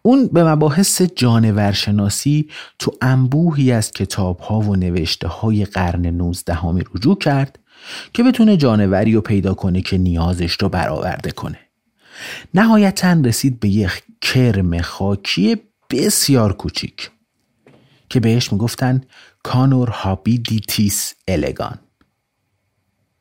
[0.02, 6.84] اون به مباحث جانورشناسی تو انبوهی از کتاب ها و نوشته های قرن 19 همی
[6.94, 7.58] رجوع کرد
[8.14, 11.58] که بتونه جانوری رو پیدا کنه که نیازش رو برآورده کنه.
[12.54, 15.56] نهایتا رسید به یک کرم خاکی
[15.90, 17.10] بسیار کوچیک
[18.08, 19.00] که بهش می‌گفتن
[19.42, 21.78] Caenorhabditis elegans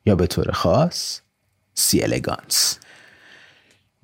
[0.06, 1.20] یا به طور خاص
[1.74, 2.02] C.
[2.02, 2.78] elegans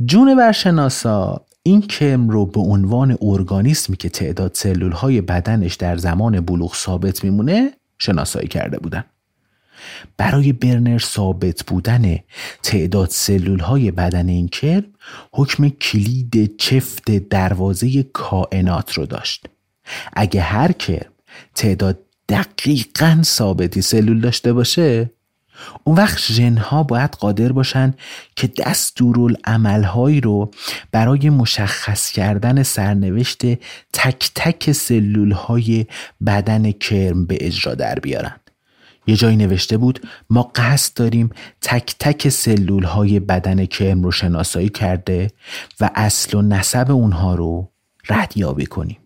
[0.05, 6.75] جانورشناسا این کرم رو به عنوان ارگانیسمی که تعداد سلول های بدنش در زمان بلوغ
[6.75, 9.05] ثابت میمونه شناسایی کرده بودن.
[10.17, 12.19] برای برنر ثابت بودن
[12.63, 14.85] تعداد سلول های بدن این کرم
[15.33, 19.47] حکم کلید چفت دروازه کائنات رو داشت.
[20.13, 21.13] اگه هر کرم
[21.55, 25.11] تعداد دقیقا ثابتی سلول داشته باشه
[25.85, 27.95] اون وقت ژنها باید قادر باشن
[28.37, 30.51] که دستورالعملهایی رو
[30.93, 33.43] برای مشخص کردن سرنوشت
[33.93, 35.87] تک تک سلول های
[36.27, 38.41] بدن کرم به اجرا در بیارن
[39.09, 41.31] یه جایی نوشته بود ما قصد داریم
[41.63, 45.31] تک تک سلول های بدن کرم رو شناسایی کرده
[45.81, 47.71] و اصل و نسب اونها رو
[48.09, 48.99] ردیابی کنیم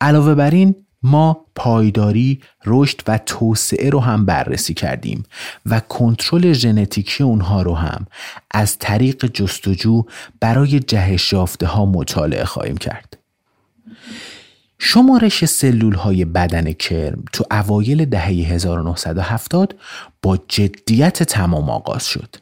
[0.00, 5.22] علاوه بر این ما پایداری، رشد و توسعه رو هم بررسی کردیم
[5.66, 8.06] و کنترل ژنتیکی اونها رو هم
[8.50, 10.04] از طریق جستجو
[10.40, 13.16] برای جهش یافته ها مطالعه خواهیم کرد.
[14.82, 19.74] شمارش سلول های بدن کرم تو اوایل دهه 1970
[20.22, 22.36] با جدیت تمام آغاز شد.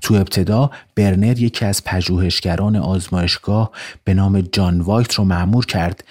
[0.00, 3.70] تو ابتدا برنر یکی از پژوهشگران آزمایشگاه
[4.04, 6.04] به نام جان وایت رو معمور کرد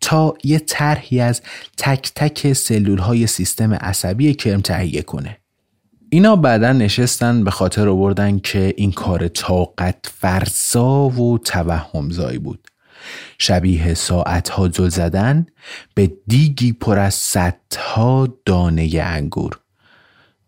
[0.00, 1.42] تا یه طرحی از
[1.76, 5.36] تک تک سلول های سیستم عصبی کرم تهیه کنه.
[6.10, 12.69] اینا بعدا نشستن به خاطر آوردن که این کار طاقت فرسا و توهمزایی بود.
[13.38, 15.46] شبیه ساعت ها زل زدن
[15.94, 19.60] به دیگی پر از صدها دانه انگور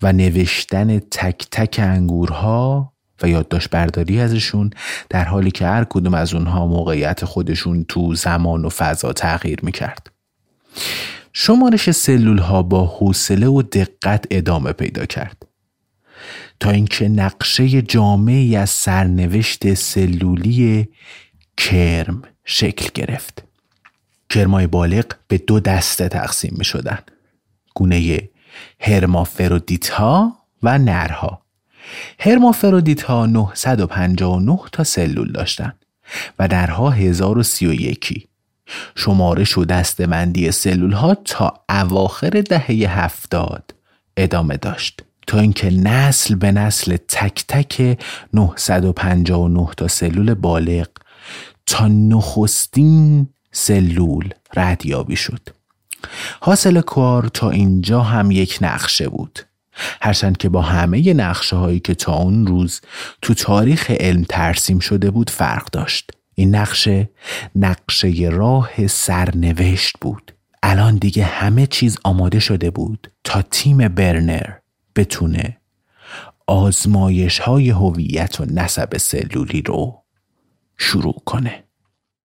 [0.03, 4.71] و نوشتن تک تک انگورها و یادداشت برداری ازشون
[5.09, 10.11] در حالی که هر کدوم از اونها موقعیت خودشون تو زمان و فضا تغییر می‌کرد.
[11.33, 15.47] شمارش سلول ها با حوصله و دقت ادامه پیدا کرد
[16.61, 20.89] تا اینکه نقشه جامعی از سرنوشت سلولی
[21.57, 23.43] کرم شکل گرفت.
[24.31, 26.99] کرمای بالغ به دو دسته تقسیم می شدن.
[27.75, 28.29] گونه
[28.81, 31.43] هرمافرودیت ها و نرها.
[32.19, 35.85] هرمافرودیت ها 959 تا سلول داشتند
[36.39, 38.29] و درها 1031
[38.97, 43.75] شمارش و دستبندی سلول ها تا اواخر دهه هفتاد
[44.17, 47.99] ادامه داشت تا اینکه نسل به نسل تک تک
[48.33, 50.87] 959 تا سلول بالغ
[51.67, 55.49] تا نخستین سلول ردیابی شد.
[56.41, 59.39] حاصل کار تا اینجا هم یک نقشه بود.
[60.03, 62.81] هرچند که با همه نقشه هایی که تا اون روز
[63.23, 66.11] تو تاریخ علم ترسیم شده بود فرق داشت.
[66.35, 67.11] این نقشه
[67.57, 70.33] نقشه راه سرنوشت بود.
[70.63, 74.51] الان دیگه همه چیز آماده شده بود تا تیم برنر
[74.97, 75.57] بتونه
[76.47, 80.02] آزمایش های هویت و نسب سلولی رو
[80.83, 81.65] شروع کنه.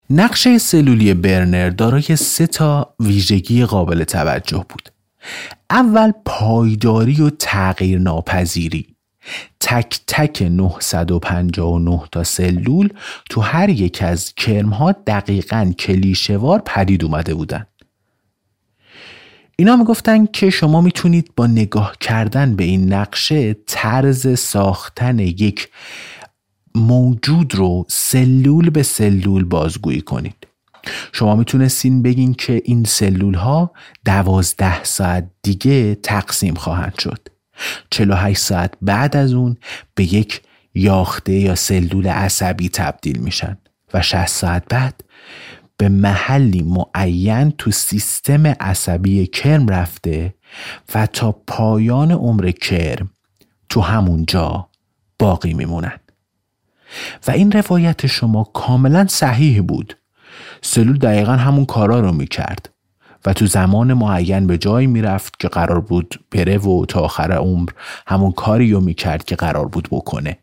[0.10, 4.90] نقشه سلولی برنر دارای سه تا ویژگی قابل توجه بود.
[5.70, 8.88] اول پایداری و تغییر ناپذیری
[9.60, 12.90] تک تک 959 تا سلول
[13.30, 17.66] تو هر یک از کرمها دقیقا کلیشوار پدید اومده بودن.
[19.56, 25.70] اینا می‌گفتن که شما می‌تونید با نگاه کردن به این نقشه طرز ساختن یک
[26.76, 30.48] موجود رو سلول به سلول بازگویی کنید.
[31.14, 33.72] شما می‌تونستین بگین که این سلول ها
[34.06, 37.28] دوازده ساعت دیگه تقسیم خواهند شد.
[37.90, 39.58] 48 ساعت بعد از اون
[39.96, 40.42] به یک
[40.76, 43.58] یاخته یا سلول عصبی تبدیل میشن
[43.94, 45.04] و 60 ساعت بعد
[45.78, 50.34] به محلی معین تو سیستم عصبی کرم رفته
[50.96, 53.10] و تا پایان عمر کرم
[53.70, 54.70] تو همون جا
[55.20, 56.00] باقی میمونن.
[57.28, 59.98] و این روایت شما کاملا صحیح بود.
[60.62, 62.70] سلول دقیقا همون کارا رو می‌کرد
[63.26, 67.70] و تو زمان معین به جایی می‌رفت که قرار بود بره و تا آخر عمر
[68.08, 70.38] همون کاری رو می‌کرد که قرار بود بکنه.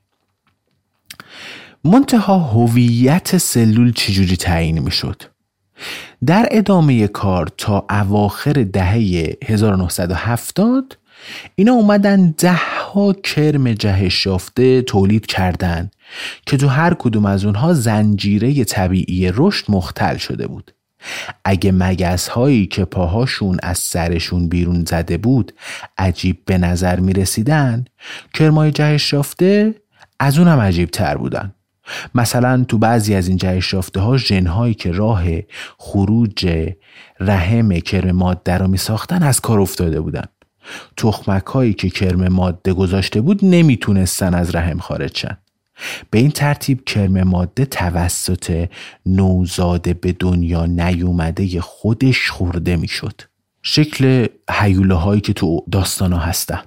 [1.84, 5.22] منتها هویت سلول چجوری تعیین می‌شد؟
[6.26, 10.98] در ادامه کار تا اواخر دهه 1970
[11.54, 12.60] اینا اومدن ده
[13.24, 15.92] کرم جهش یافته تولید کردند
[16.46, 20.74] که تو هر کدوم از اونها زنجیره طبیعی رشد مختل شده بود.
[21.44, 25.52] اگه مگس هایی که پاهاشون از سرشون بیرون زده بود
[25.98, 27.84] عجیب به نظر می رسیدن
[28.34, 29.74] کرمای جهش یافته
[30.20, 31.54] از اونم عجیب تر بودن.
[32.14, 35.24] مثلا تو بعضی از این جهش یافته ها جنهایی که راه
[35.78, 36.70] خروج
[37.20, 40.24] رحم کرم ماده رو می ساختن از کار افتاده بودن.
[40.96, 45.38] تخمک هایی که کرم ماده گذاشته بود نمی‌تونستن از رحم خارج شن.
[46.10, 48.68] به این ترتیب کرم ماده توسط
[49.06, 53.20] نوزاده به دنیا نیومده خودش خورده می‌شد.
[53.62, 56.60] شکل حیوله هایی که تو داستان ها هستن.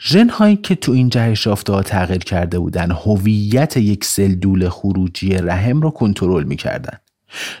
[0.00, 2.90] ژن هایی که تو این جهش یافته تغییر کرده بودن.
[2.90, 6.98] هویت یک سلول خروجی رحم رو کنترل می‌کردن.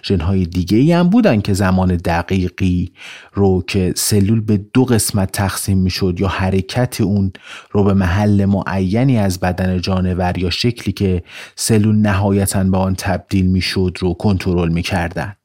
[0.04, 2.92] ژن های دیگه ای هم بودن که زمان دقیقی
[3.32, 7.32] رو که سلول به دو قسمت تقسیم می‌شد یا حرکت اون
[7.70, 11.22] رو به محل معینی از بدن جانور یا شکلی که
[11.56, 15.36] سلول نهایتا به آن تبدیل می‌شد رو کنترل می‌کردن.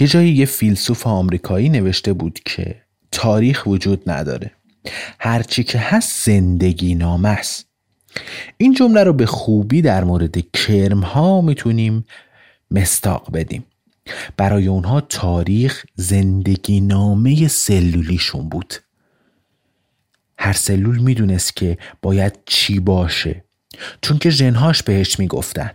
[0.00, 2.82] یه جایی یه فیلسوف آمریکایی نوشته بود که
[3.12, 4.50] تاریخ وجود نداره.
[5.18, 7.66] هرچی که هست زندگی نامه است.
[8.56, 12.04] این جمله رو به خوبی در مورد کرم ها می‌تونیم
[12.72, 13.64] مستاق بدیم.
[14.36, 18.74] برای اونها تاریخ زندگی نامه سلولیشون بود.
[20.38, 23.44] هر سلول می‌دونست که باید چی باشه.
[24.02, 25.70] چون که جنهاش بهش می‌گفتن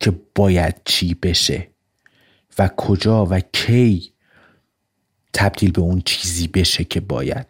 [0.00, 1.68] که باید چی بشه
[2.58, 4.12] و کجا و کی
[5.32, 7.46] تبدیل به اون چیزی بشه که باید.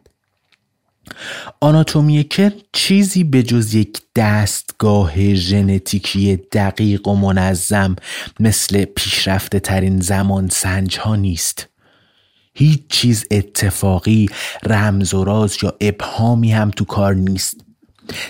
[1.60, 7.96] آناتومی کرم چیزی به جز یک دستگاه ژنتیکی دقیق و منظم
[8.40, 11.68] مثل پیشرفته ترین زمان سنج ها نیست.
[12.54, 14.28] هیچ چیز اتفاقی
[14.62, 17.64] رمز و راز یا ابهامی هم تو کار نیست.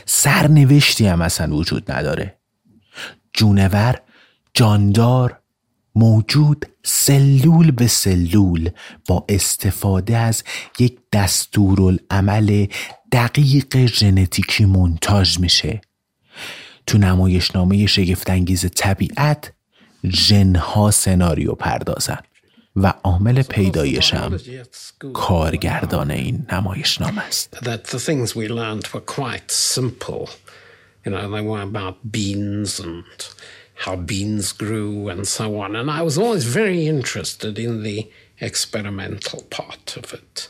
[0.06, 2.38] سرنوشتی هم اصلا وجود نداره.
[3.32, 4.00] جونور
[4.54, 5.38] جاندار
[5.96, 8.70] موجود سلول به سلول
[9.08, 10.44] با استفاده از
[10.78, 12.66] یک دستورالعمل
[13.12, 15.80] دقیق ژنتیکی منتاج میشه.
[16.86, 19.52] تو نمایشنامه شگفتانگیز طبیعت
[20.04, 22.18] ژنها سناریو پردازن
[22.76, 24.38] و عامل پیدایشم
[25.14, 27.58] کارگردان این نمایشنامه است.
[33.76, 35.76] How beans grew and so on.
[35.76, 38.10] And I was always very interested in the
[38.40, 40.48] experimental part of it.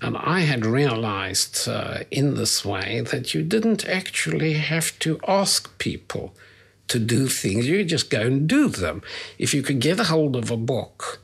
[0.00, 5.76] And I had realized uh, in this way that you didn't actually have to ask
[5.78, 6.34] people
[6.88, 9.02] to do things, you just go and do them.
[9.38, 11.20] If you could get a hold of a book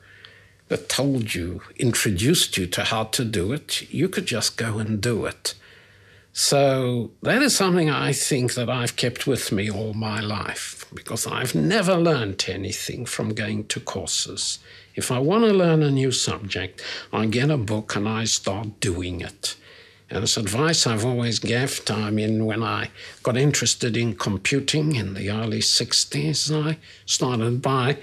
[0.69, 5.01] that told you, introduced you to how to do it, you could just go and
[5.01, 5.55] do it.
[6.33, 11.27] So that is something I think that I've kept with me all my life because
[11.27, 14.59] I've never learned anything from going to courses.
[14.95, 16.83] If I want to learn a new subject,
[17.13, 19.57] I get a book and I start doing it.
[20.11, 21.95] And it's advice I've always given.
[21.95, 22.91] I mean, when I
[23.23, 27.99] got interested in computing in the early 60s, I started by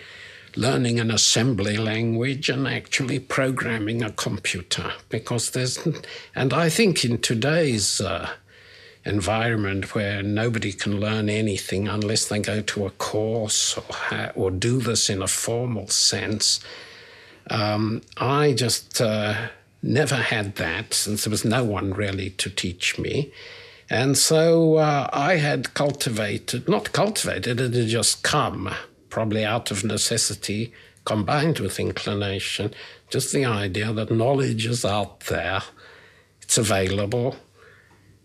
[0.55, 5.86] learning an assembly language and actually programming a computer because there's
[6.36, 8.29] and i think in today's uh,
[9.05, 14.49] environment where nobody can learn anything unless they go to a course or, ha- or
[14.51, 16.59] do this in a formal sense.
[17.49, 19.49] Um, i just uh,
[19.83, 23.31] never had that since there was no one really to teach me.
[23.89, 28.73] And so uh, i had cultivated not cultivated it had just come
[29.09, 30.73] probably out of necessity
[31.05, 32.73] combined with inclination,
[33.09, 35.61] just the idea that knowledge is out there,
[36.41, 37.37] it's available.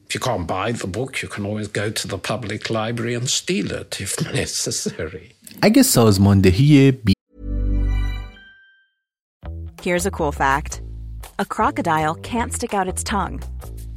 [0.09, 3.29] If you can't buy the book, you can always go to the public library and
[3.29, 5.35] steal it if necessary.
[5.61, 7.13] اگه سازماندهی بی...
[9.81, 10.81] Here's a cool fact.
[11.37, 13.41] A crocodile can't stick out its tongue.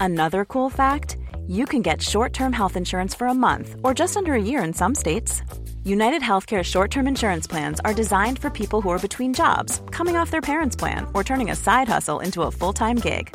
[0.01, 1.17] Another cool fact,
[1.47, 4.73] you can get short-term health insurance for a month or just under a year in
[4.75, 5.43] some states.
[5.85, 10.17] United Healthcare short term insurance plans are designed for people who are between jobs, coming
[10.17, 13.35] off their parents' plan, or turning a side hustle into a full time gig.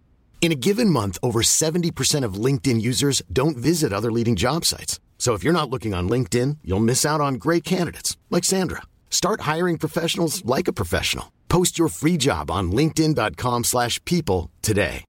[0.40, 5.00] In a given month, over 70% of LinkedIn users don't visit other leading job sites.
[5.18, 8.82] So if you're not looking on LinkedIn, you'll miss out on great candidates like Sandra.
[9.10, 11.32] Start hiring professionals like a professional.
[11.48, 15.04] Post your free job on linkedin.com/people today.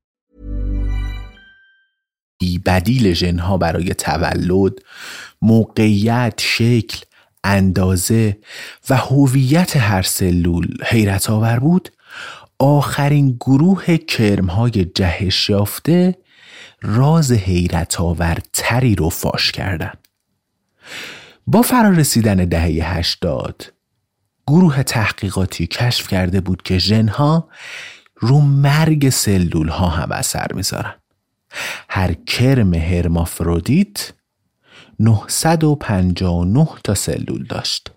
[2.65, 4.73] بدیل ژنها برای تولد
[5.41, 7.05] موقعیت شکل
[7.43, 8.37] اندازه
[8.89, 11.89] و هویت هر سلول حیرت آور بود
[12.62, 16.18] آخرین گروه کرمهای جهش یافته
[16.82, 19.92] راز حیرت آورتری رو فاش کردن.
[21.46, 23.72] با فرارسیدن دهه هشتاد
[24.46, 27.48] گروه تحقیقاتی کشف کرده بود که ژنها
[28.16, 30.94] رو مرگ سلول ها هم اثر می‌ذارن.
[31.88, 34.12] هر کرم هرمافرودیت
[35.00, 37.90] 959 تا سلول داشت.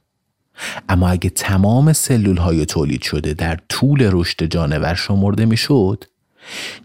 [0.89, 6.03] اما اگه تمام سلول های تولید شده در طول رشد جانور شمرده می‌شد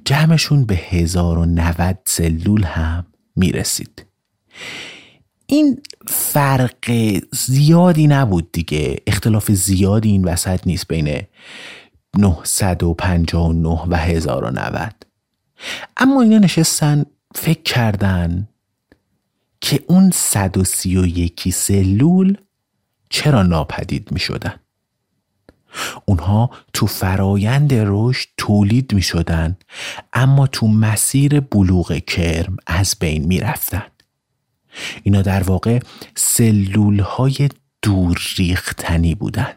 [0.05, 3.07] جمعشون به 1090 سلول هم
[3.37, 4.05] می‌رسید.
[5.47, 8.97] این فرق زیادی نبود دیگه.
[9.07, 11.23] اختلاف زیادی این وسط نیست بین
[12.19, 15.07] 959 و 1090
[15.97, 17.05] اما اینا نشستن
[17.35, 18.49] فکر کردن
[19.61, 22.37] که اون 131 سلول
[23.11, 24.55] چرا ناپدید می شدن؟
[26.05, 29.57] اونها تو فرایند رشد تولید می شدن
[30.13, 33.87] اما تو مسیر بلوغ کرم از بین می رفتن.
[35.03, 35.81] اینا در واقع
[36.17, 37.49] سلول های
[37.83, 39.53] دور ریختنی بودن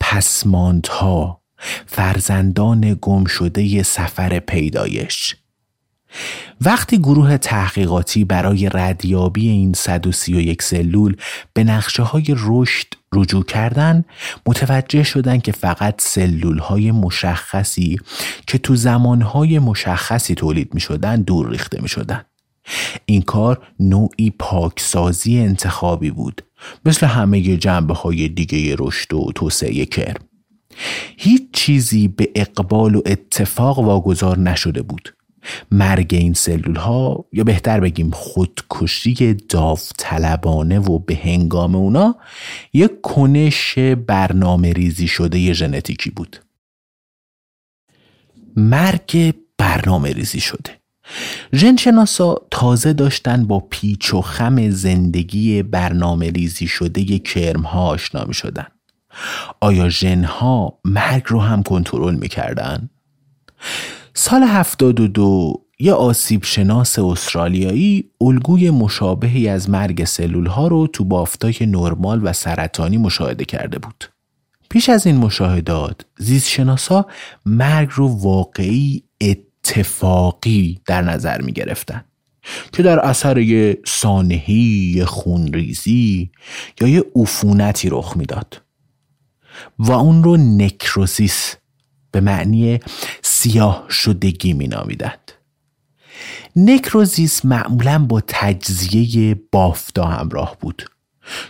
[0.00, 1.42] پسماندها
[1.86, 5.36] فرزندان گم شده سفر پیدایش
[6.60, 11.16] وقتی گروه تحقیقاتی برای ردیابی این 131 سلول
[11.54, 14.04] به نقشه های رشد رجوع کردن
[14.46, 17.98] متوجه شدن که فقط سلول های مشخصی
[18.46, 22.24] که تو زمان های مشخصی تولید می شدن دور ریخته می شدن.
[23.06, 26.44] این کار نوعی پاکسازی انتخابی بود
[26.84, 30.24] مثل همه جنبه های دیگه رشد و توسعه کرم
[31.16, 35.14] هیچ چیزی به اقبال و اتفاق واگذار نشده بود
[35.70, 42.16] مرگ این سلول ها یا بهتر بگیم خودکشی داوطلبانه و به هنگام اونا
[42.72, 46.36] یک کنش برنامه ریزی شده ژنتیکی بود
[48.56, 50.82] مرگ برنامه ریزی شده
[51.54, 58.34] ژنشناسا تازه داشتن با پیچ و خم زندگی برنامه ریزی شده کرم ها آشنا می
[58.34, 58.66] شدن.
[59.60, 62.90] آیا ژنها مرگ رو هم کنترل می‌کردن؟
[64.14, 71.54] سال 72 یه آسیب شناس استرالیایی الگوی مشابهی از مرگ سلول ها رو تو بافتای
[71.60, 74.04] نرمال و سرطانی مشاهده کرده بود.
[74.68, 77.06] پیش از این مشاهدات زیستشناسا
[77.46, 82.04] مرگ رو واقعی اتفاقی در نظر می گرفتن
[82.72, 86.30] که در اثر یه سانهی خونریزی
[86.80, 88.62] یا یه عفونتی رخ می‌داد
[89.78, 91.56] و اون رو نکروسیس
[92.12, 92.80] به معنی
[93.22, 95.32] سیاه شدگی می نامیدند.
[96.56, 100.90] نکروزیس معمولا با تجزیه بافتا همراه بود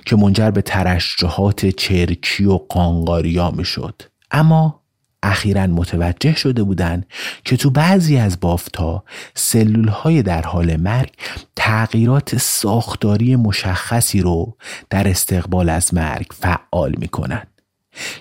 [0.06, 4.02] که منجر به ترشجهات چرکی و قانقاریا می شد.
[4.30, 4.82] اما
[5.22, 7.06] اخیرا متوجه شده بودند
[7.44, 9.04] که تو بعضی از بافتا
[9.34, 11.12] سلول های در حال مرگ
[11.56, 14.56] تغییرات ساختاری مشخصی رو
[14.90, 17.48] در استقبال از مرگ فعال می کنند.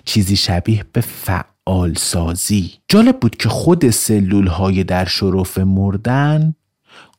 [0.06, 1.51] چیزی شبیه به فعال
[1.95, 6.55] سازی جالب بود که خود سلول های در شرف مردن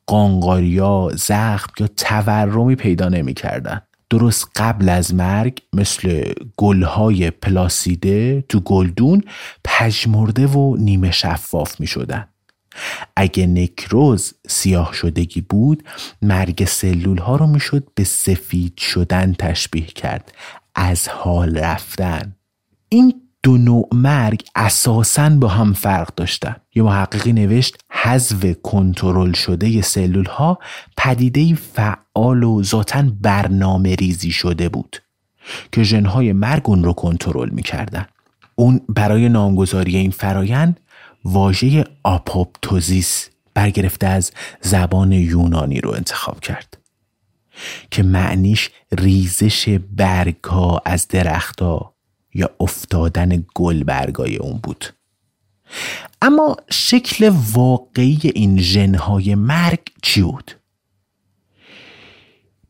[0.06, 3.82] قانقاریا، زخم یا تورمی پیدا نمی کردن.
[4.10, 9.22] درست قبل از مرگ مثل گلهای پلاسیده تو گلدون
[9.64, 12.28] پژمرده و نیمه شفاف می شدن.
[13.16, 15.82] اگه نکروز سیاه شدگی بود
[16.22, 20.32] مرگ سلول ها رو می‌شد به سفید شدن تشبیه کرد
[20.74, 22.36] از حال رفتن
[22.88, 26.56] این دو نوع مرگ اساساً با هم فرق داشتن.
[26.74, 30.58] یه محققی نوشت حذف کنترل شده سلول ها
[30.96, 35.02] پدیده فعال و ذاتا برنامه ریزی شده بود
[35.72, 38.06] که ژنهای مرگ اون رو کنترل می‌کردن.
[38.54, 40.80] اون برای نامگذاری این فرایند
[41.24, 46.78] واژه آپوپتوزیس برگرفته از زبان یونانی رو انتخاب کرد
[47.90, 51.91] که معنیش ریزش برگ ها از درختها
[52.34, 54.84] یا افتادن گل برگای اون بود.
[56.22, 60.50] اما شکل واقعی این ژنهای مرگ چی بود؟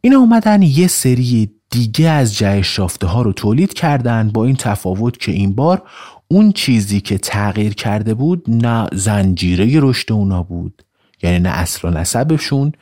[0.00, 5.18] اینا اومدن یه سری دیگه از جهش شافته ها رو تولید کردن با این تفاوت
[5.18, 5.82] که این بار
[6.28, 10.82] اون چیزی که تغییر کرده بود نه زنجیره رشد اونا بود
[11.22, 12.72] یعنی نه اصل و نسبشون.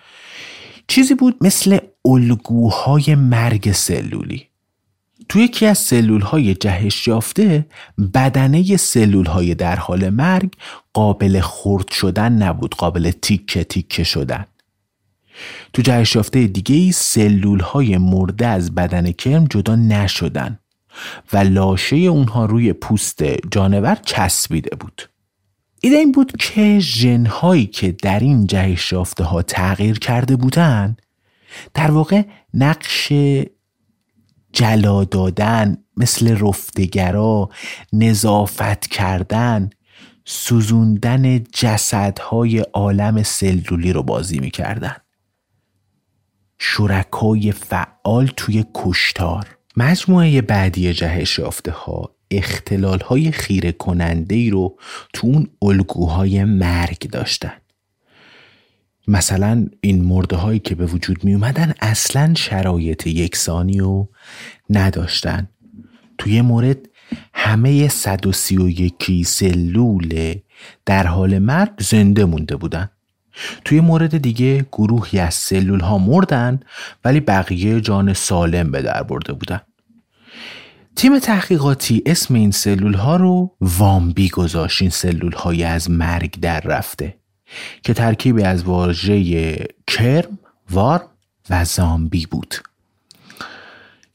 [0.89, 4.50] چیزی بود مثل الگوهای مرگ سلولی.
[5.31, 7.67] توی یکی از سلول های جهش یافته
[8.15, 10.53] بدنه سلول های در حال مرگ
[10.93, 14.47] قابل خرد شدن نبود قابل تیکه تیکه شدن.
[15.73, 20.59] تو جهش یافته دیگه ای سلول های مرده از بدن کرم جدا نشدن
[21.33, 25.03] و لاشه اونها روی پوست جانور چسبیده بود.
[25.81, 30.97] ایده این بود که ژن هایی که در این جهش یافته ها تغییر کرده بودن
[31.75, 32.23] در واقع
[32.55, 33.13] نقش
[34.53, 37.49] جلا دادن مثل رفتگرا
[37.93, 39.71] نظافت کردن
[40.25, 44.97] سوزوندن جسدهای عالم سلولی رو بازی می‌کردن.
[46.59, 49.47] شرکای فعال توی کشتار.
[49.77, 54.79] مجموعه بعدی جهش یافته ها اختلال های خیره کننده ای رو
[55.13, 57.53] تو اون الگوهای مرگ داشتن.
[59.09, 64.09] مثلا این مرده هایی که به وجود می اومدن اصلا شرایط یکسانی رو
[64.71, 65.49] نداشتن.
[66.19, 66.77] توی مورد
[67.35, 70.35] همه 131 سلول
[70.87, 72.91] در حال مرگ زنده مونده بودن.
[73.65, 76.61] توی مورد دیگه گروهی از سلول ها مردن
[77.05, 79.61] ولی بقیه جان سالم به در برده بودن.
[80.97, 84.83] تیم تحقیقاتی اسم این سلول ها رو وامبی گذاشت.
[84.83, 87.17] این سلول های از مرگ در رفته
[87.83, 89.57] که ترکیبی از واژه
[89.87, 90.39] کرم،
[90.71, 91.07] وار
[91.51, 92.55] و زامبی بود.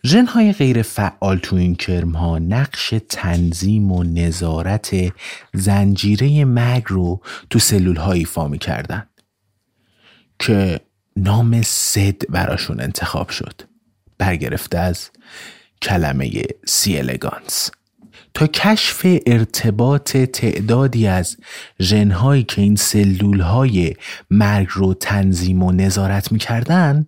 [0.05, 4.95] ژن های غیر فعال تو این کرم ها نقش تنظیم و نظارت
[5.53, 9.07] زنجیره مرگ رو تو سلول ها ایفا می کردن
[10.39, 10.79] که
[11.17, 13.61] نام سد براشون انتخاب شد
[14.17, 15.09] برگرفته از
[15.81, 16.31] کلمه
[16.65, 17.71] سی الگانس
[18.33, 21.37] تا کشف ارتباط تعدادی از
[21.81, 23.93] ژنهایی که این سلول های
[24.29, 27.07] مرگ رو تنظیم و نظارت می‌کردن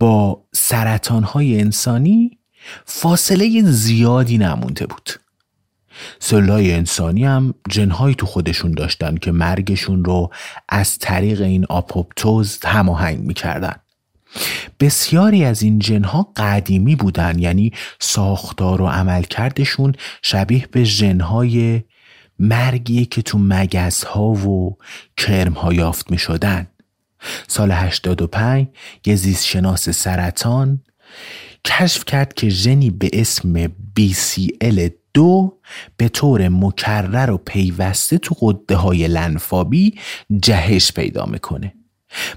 [0.00, 2.38] با سرطان های انسانی
[2.84, 5.10] فاصله زیادی نمونده بود
[6.18, 10.30] سلولای انسانی هم جنهایی تو خودشون داشتن که مرگشون رو
[10.68, 13.74] از طریق این آپوپتوز هماهنگ می‌کردن
[14.80, 21.82] بسیاری از این جنها قدیمی بودن یعنی ساختار و عملکردشون شبیه به جنهای
[22.38, 24.78] مرگیه که تو مگزها و
[25.16, 26.66] کرمها یافت می شدن.
[27.48, 28.66] سال 85
[29.06, 30.80] یه زیستشناس سرطان
[31.64, 35.20] کشف کرد که ژنی به اسم BCL2
[35.96, 39.94] به طور مکرر و پیوسته تو قده های لنفابی
[40.40, 41.74] جهش پیدا می‌کنه.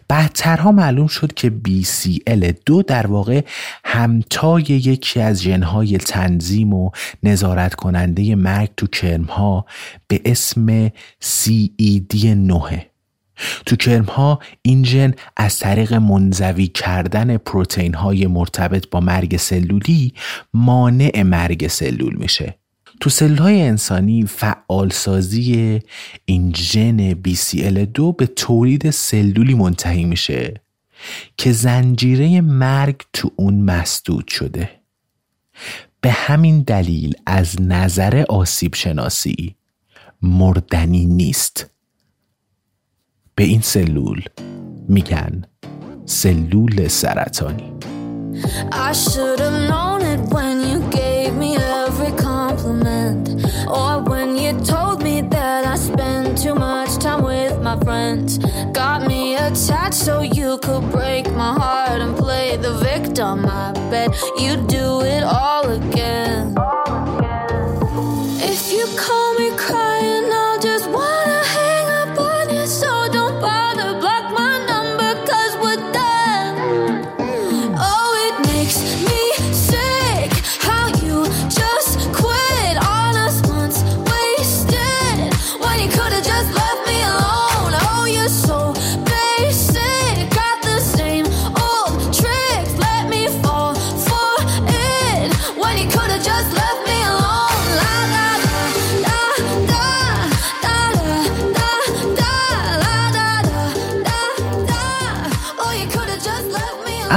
[0.07, 3.41] بعدترها معلوم شد که BCL2 در واقع
[3.85, 6.91] همتای یکی از ژنهای تنظیم و
[7.23, 9.65] نظارت کننده مرگ تو کرمها
[10.07, 10.87] به اسم
[11.23, 12.92] CED9
[13.65, 20.13] تو کرمها این ژن از طریق منزوی کردن پروتئین های مرتبط با مرگ سلولی
[20.53, 22.57] مانع مرگ سلول میشه.
[22.99, 25.79] تو سلول های انسانی فعالسازی
[26.25, 30.53] این ژن BCL2 به تولید سلولی منتهی میشه
[31.37, 34.69] که زنجیره مرگ تو اون مسدود شده.
[36.01, 39.55] به همین دلیل از نظر آسیب شناسی
[40.21, 41.72] مردنی نیست.
[43.35, 44.21] به این سلول
[44.87, 45.41] میگن
[46.05, 47.73] سلول سرطانی
[53.67, 58.37] Or when you told me that I spend too much time with my friends.
[58.71, 63.45] Got me attached so you could break my heart and play the victim.
[63.45, 66.52] I bet you'd do it all again.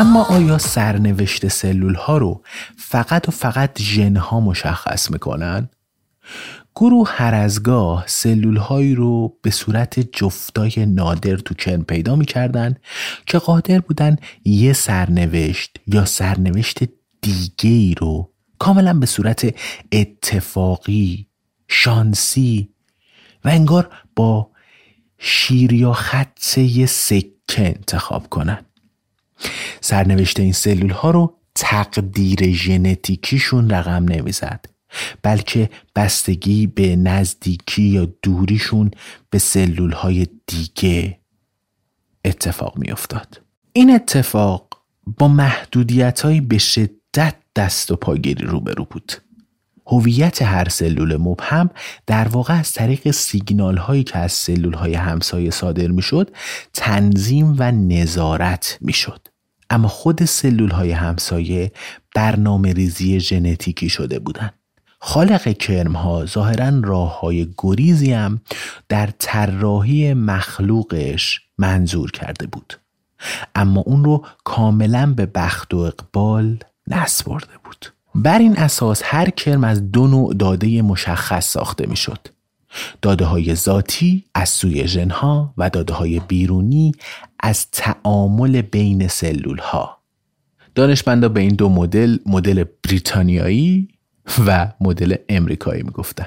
[0.07, 2.43] اما آیا سرنوشت سلول ها رو
[2.77, 5.69] فقط و فقط ژن ها مشخص می‌کنن؟
[6.77, 12.75] گروه هر ازگاه سلول هایی رو به صورت جفتای نادر تو کن پیدا می‌کردن
[13.27, 16.79] که قادر بودن یه سرنوشت یا سرنوشت
[17.21, 19.55] دیگه ای رو کاملا به صورت
[19.93, 21.29] اتفاقی
[21.69, 22.69] شانسی
[23.45, 24.51] و انگار با
[25.19, 28.66] شیر یا خط یه سکه انتخاب کنن
[29.81, 34.67] سرنوشت این سلول ها رو تقدیر ژنتیکیشون رقم نمی‌زد
[35.23, 38.91] بلکه بستگی به نزدیکی یا دوریشون
[39.31, 41.21] به سلول های دیگه
[42.25, 43.43] اتفاق میافتاد.
[43.73, 44.69] این اتفاق
[45.19, 49.13] با محدودیت های به شدت دست و پاگیری روبرو بود.
[49.87, 51.71] هویت هر سلول مبهم
[52.07, 56.31] در واقع از طریق سیگنال هایی که از سلول های همسایه صادر می‌شد
[56.73, 59.29] تنظیم و نظارت می‌شد.
[59.71, 61.73] اما خود سلول های همسایه
[62.15, 64.55] برنامه ریزی ژنتیکی شده بودند.
[64.99, 68.41] خالق کرم ها ظاهرا راه های گریزی هم
[68.89, 72.79] در طراحی مخلوقش منظور کرده بود.
[73.55, 77.96] اما اون رو کاملا به بخت و اقبال نسپرده بود.
[78.23, 82.19] بر این اساس هر کرم از دو نوع داده مشخص ساخته می شد
[83.03, 86.93] داده های ذاتی از سوی ژنها و داده های بیرونی
[87.41, 89.99] از تعامل بین سلول ها
[90.75, 93.89] دانشمندا به این دو مدل مدل بریتانیایی
[94.47, 96.27] و مدل امریکایی می‌گفتن.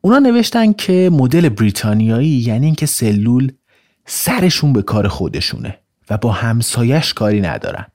[0.00, 3.52] اونا نوشتن که مدل بریتانیایی یعنی اینکه سلول
[4.06, 5.78] سرشون به کار خودشونه
[6.10, 7.86] و با همسایش کاری ندارن.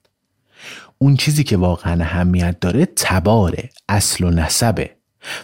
[0.98, 4.90] اون چیزی که واقعا اهمیت داره تباره اصل و نسبه.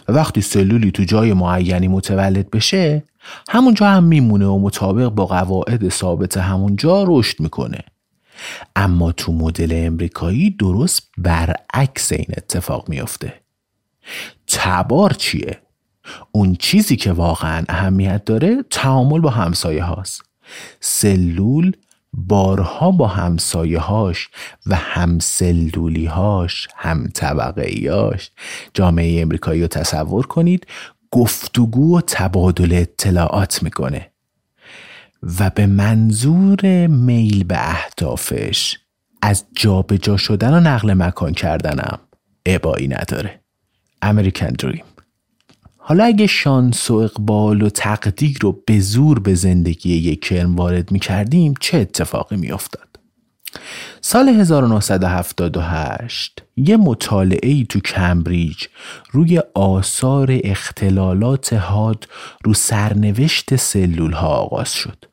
[0.07, 3.03] و وقتی سلولی تو جای معینی متولد بشه
[3.49, 7.79] همونجا هم میمونه و مطابق با قواعد ثابت همونجا رشد می‌کنه.
[8.75, 13.33] اما تو مدل امریکایی درست برعکس این اتفاق میافته.
[14.47, 15.59] تبار چیه؟
[16.31, 20.21] اون چیزی که واقعا اهمیت داره تعامل با همسایه هاست
[20.79, 21.71] سلول
[22.13, 24.29] بارها با همسایه هاش
[24.65, 28.31] و همسلولی هاش هم طبقه هاش
[28.73, 30.67] جامعه امریکایی رو تصور کنید
[31.11, 34.11] گفتگو و تبادل اطلاعات می‌کنه
[35.39, 38.77] و به منظور میل به اهدافش
[39.21, 41.99] از جابجا جا شدن و نقل مکان کردنم
[42.45, 43.39] ابایی نداره.
[44.01, 44.83] امریکن دریم
[45.85, 50.91] حالا اگه شانس و اقبال و تقدیر رو به زور به زندگی یک کرم وارد
[50.91, 52.99] می کردیم چه اتفاقی می افتاد؟
[54.01, 58.65] سال 1978 یه مطالعه ای تو کمبریج
[59.11, 62.07] روی آثار اختلالات حاد
[62.43, 65.05] رو سرنوشت سلول ها آغاز شد.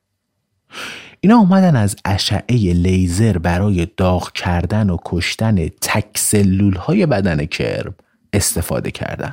[1.21, 7.95] اینا اومدن از اشعه لیزر برای داغ کردن و کشتن تک سلول های بدن کرم
[8.33, 9.33] استفاده کردن.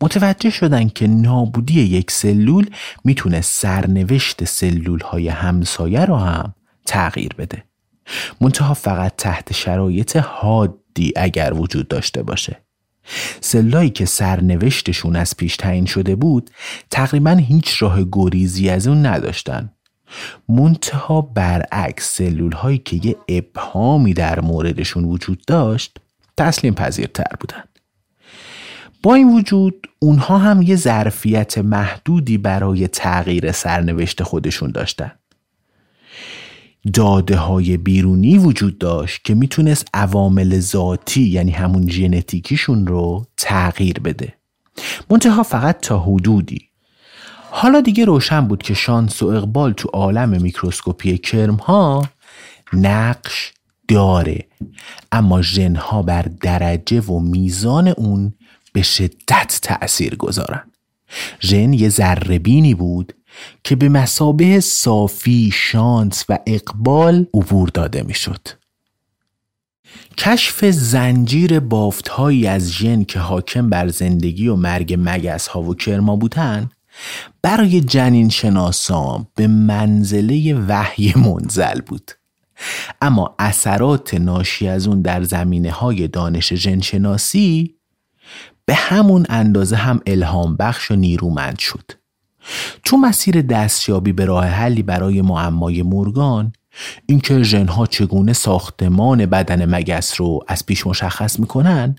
[0.00, 2.66] متوجه شدن که نابودی یک سلول
[3.04, 6.54] می‌تونه سرنوشت سلول های همسایه رو هم
[6.86, 7.64] تغییر بده.
[8.40, 12.56] منتها فقط تحت شرایط حادی اگر وجود داشته باشه.
[13.40, 16.50] سلایی که سرنوشتشون از پیش تعیین شده بود
[16.90, 19.72] تقریبا هیچ راه گریزی از اون نداشتن
[20.48, 25.98] منتها برعکس سلول هایی که یه ابهامی در موردشون وجود داشت
[26.36, 27.64] تسلیم پذیرتر بودن
[29.14, 35.10] این وجود اونها هم یه ظرفیت محدودی برای تغییر سرنوشت خودشون داشتن.
[36.94, 44.34] داده های بیرونی وجود داشت که می‌تونست عوامل ذاتی یعنی همون ژنتیکیشون رو تغییر بده.
[45.10, 46.68] منتها فقط تا حدودی.
[47.50, 52.08] حالا دیگه روشن بود که شانس و اقبال تو عالم میکروسکوپی کرم ها
[52.72, 53.52] نقش
[53.88, 54.38] داره.
[55.12, 58.32] اما ژنها بر درجه و میزان اون
[58.72, 60.70] به شدت تأثیر گذارن
[61.40, 63.12] ژن یه ذربینی بود
[63.64, 68.48] که به مسابه صافی شانس و اقبال عبور داده می‌شد.
[70.18, 76.16] کشف زنجیر بافتهایی از ژن که حاکم بر زندگی و مرگ مگس ها و کرما
[76.16, 76.70] بودن
[77.42, 82.10] برای جنین شناسان به منزله وحی منزل بود
[83.02, 87.77] اما اثرات ناشی از اون در زمینه های دانش جنشناسی
[88.68, 91.90] به همون اندازه هم الهام بخش و نیرومند شد.
[92.84, 96.52] تو مسیر دستیابی به راه حلی برای معمای مورگان
[97.06, 101.96] اینکه ژنها چگونه ساختمان بدن مگس رو از پیش مشخص می‌کنن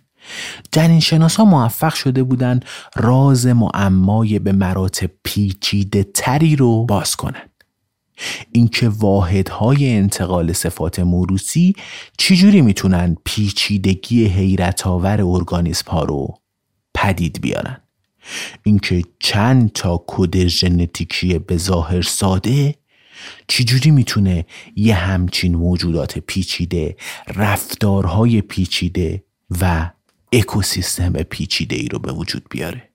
[0.72, 2.66] جنین شناسا موفق شده بودند
[2.96, 7.64] راز معمای به مراتب پیچیده تری رو باز کنند
[8.52, 11.76] اینکه واحدهای انتقال صفات موروسی
[12.18, 16.40] چجوری می‌تونن پیچیدگی حیرت آور ارگانیسم ها رو
[16.94, 17.82] پدید بیارن.
[18.64, 22.76] اینکه چند تا کد ژنتیکی به ظاهر ساده
[23.48, 26.96] چجوری می‌تونه یه همچین موجودات پیچیده
[27.36, 29.24] رفتارهای پیچیده
[29.62, 29.92] و
[30.34, 32.90] اکوسیستم پیچیده ای رو به وجود بیاره؟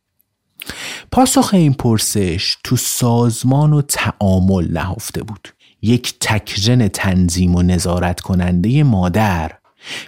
[1.12, 5.48] پاسخ این پرسش تو سازمان و تعامل نهفته بود.
[5.82, 9.52] یک تکژن تنظیم و نظارت کننده مادر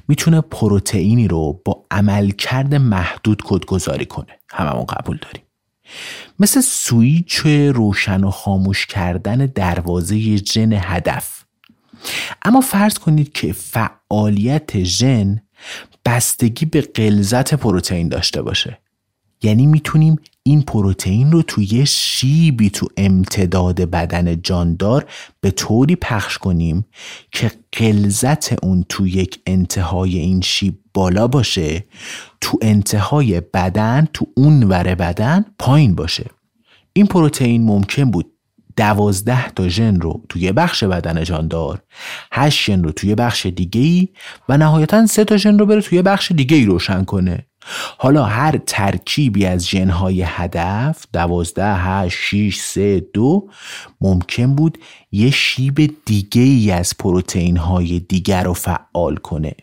[0.09, 4.39] می‌تونه پروتئینی رو با عملکرد محدود کدگذاری کنه.
[4.51, 5.43] هممون قبول داریم.
[6.39, 7.37] مثل سویچ
[7.74, 11.45] روشن و خاموش کردن دروازه ژن هدف.
[12.43, 15.41] اما فرض کنید که فعالیت ژن
[16.05, 18.79] بستگی به قلزت پروتئین داشته باشه.
[19.43, 25.07] یعنی می‌تونیم این پروتئین رو توی شیبی تو امتداد بدن جاندار
[25.41, 26.87] به طوری پخش کنیم
[27.32, 31.84] که قلزت اون تو یک انتهای این شیب بالا باشه
[32.41, 36.30] تو انتهای بدن تو اون ور بدن پایین باشه.
[36.93, 38.32] این پروتئین ممکن بود
[38.76, 41.82] دوازده تا ژن رو توی بخش بدن جاندار
[42.32, 44.09] هشت ژن رو توی بخش دیگه ای
[44.49, 47.47] و نهایتا سه تا ژن رو بره توی بخش دیگه ای روشن کنه.
[47.99, 53.49] حالا هر ترکیبی از ژنهای هدف دوازده هشت شیش سه دو
[54.01, 54.79] ممکن بود
[55.12, 59.55] یه شیب دیگه ای از پروتئین های دیگر رو فعال کنه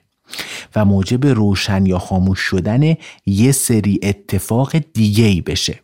[0.76, 2.95] و موجب روشن یا خاموش شدن
[3.26, 5.80] یه سری اتفاق دیگه ای بشه.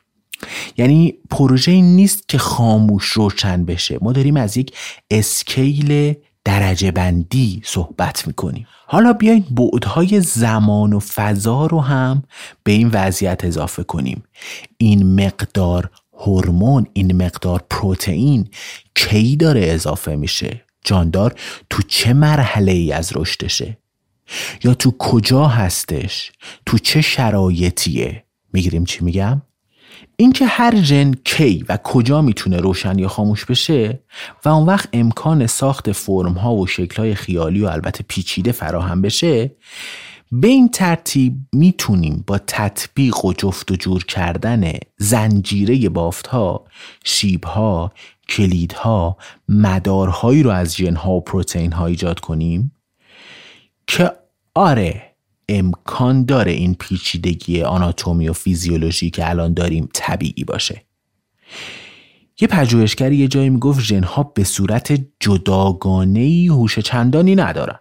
[0.78, 3.98] یعنی پروژه نیست که خاموش روشن بشه.
[4.02, 4.76] ما داریم از یک
[5.12, 6.14] اسکیل
[6.50, 8.68] درجه بندی صحبت می‌کنیم.
[8.88, 12.24] حالا بیاین بعدهای زمان و فضا رو هم
[12.64, 14.24] به این وضعیت اضافه کنیم.
[14.78, 18.50] این مقدار هورمون این مقدار پروتئین
[18.96, 21.36] کی داره اضافه میشه؟ جاندار
[21.70, 23.78] تو چه مرحله ای از رشدشه؟
[24.64, 26.32] یا تو کجا هستش؟
[26.66, 28.24] تو چه شرایطیه؟
[28.54, 29.42] می‌گیریم چی میگم؟
[30.16, 34.00] اینکه هر ژن کی و کجا می‌تونه روشن یا خاموش بشه
[34.46, 39.02] و اون وقت امکان ساخت فرم ها و شکل های خیالی و البته پیچیده فراهم
[39.02, 39.52] بشه
[40.32, 46.66] به این ترتیب می‌تونیم با تطبیق و جفت و جور کردن زنجیره بافت ها،
[47.04, 47.92] شیب ها،
[48.30, 49.18] کلید ها،
[49.50, 52.72] مدارهایی رو از ژن ها و پروتئین ها ایجاد کنیم
[53.88, 54.12] که
[54.56, 55.09] آره
[55.50, 60.86] امکان داره این پیچیدگی آناتومی و فیزیولوژی که الان داریم طبیعی باشه.
[62.42, 67.80] یه پژوهشگری یه جایی می‌گفت ژنها به صورت جداگانه ای هوش چندانی ندارن.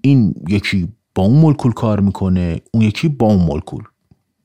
[0.00, 3.84] این یکی با اون مولکول کار می‌کنه اون یکی با اون مولکول.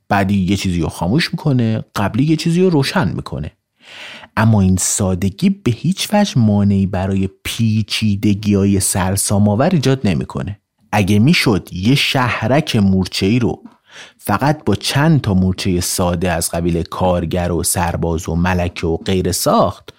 [0.09, 3.51] بعدی یه چیزی رو خاموش می‌کنه قبلی یه چیزی رو روشن می‌کنه.
[4.37, 10.59] اما این سادگی به هیچ وجه مانعی برای پیچیدگی های سرساماور ایجاد نمی‌کنه.
[10.95, 13.63] اگه می‌شد یه شهرک مورچه رو
[14.17, 19.31] فقط با چند تا مورچه ساده از قبیل کارگر و سرباز و ملکه و غیر
[19.31, 19.93] ساخت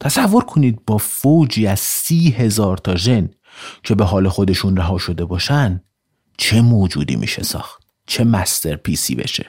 [0.00, 3.28] تصور کنید با فوجی از سی هزار تا ژن
[3.82, 5.80] که به حال خودشون رها شده باشن
[6.38, 9.46] چه موجودی میشه ساخت؟ چه مستر پیسی بشه؟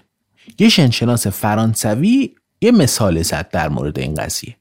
[0.59, 4.57] یه شنشناس فرانسوی یه مثال زد در مورد این قضیه.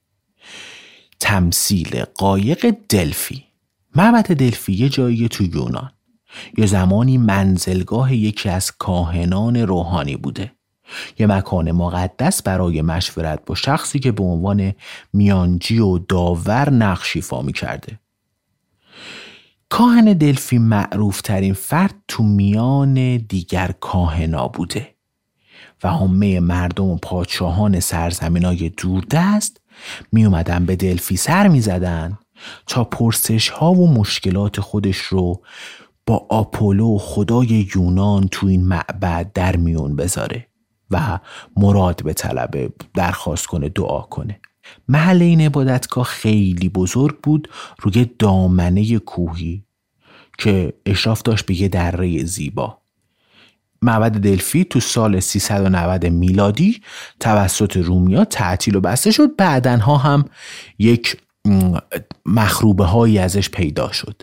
[1.20, 3.44] تمثیل قایق دلفی.
[3.96, 5.95] معبد دلفی یه جایی تو یونان.
[6.58, 10.52] یه زمانی منزلگاه یکی از کاهنان روحانی بوده.
[11.18, 14.72] یه مکان مقدس برای مشورت با شخصی که به عنوان
[15.12, 18.00] میانجی و داور نقش ایفا می کرده
[19.68, 24.94] کاهن دلفی معروف ترین فرد تو میان دیگر کاهنا بوده
[25.84, 29.60] و همه مردم و پادشاهان سرزمین های دوردست
[30.12, 32.18] می اومدن به دلفی سر می زدن
[32.66, 35.42] تا پرسش ها و مشکلات خودش رو
[36.06, 40.46] با آپولو خدای یونان تو این معبد در میون بذاره
[40.90, 41.18] و
[41.56, 44.40] مراد به طلبه درخواست کنه دعا کنه.
[44.88, 47.48] محل این عبادتگاه خیلی بزرگ بود
[47.80, 49.64] روی دامنه کوهی
[50.38, 52.78] که اشراف داشت به یه دره زیبا.
[53.82, 56.80] معبد دلفی تو سال 390 میلادی
[57.20, 59.36] توسط رومیا تعطیل و بسته شد.
[59.36, 60.24] بعدنها هم
[60.78, 61.16] یک
[62.26, 64.22] مخروبه هایی ازش پیدا شد.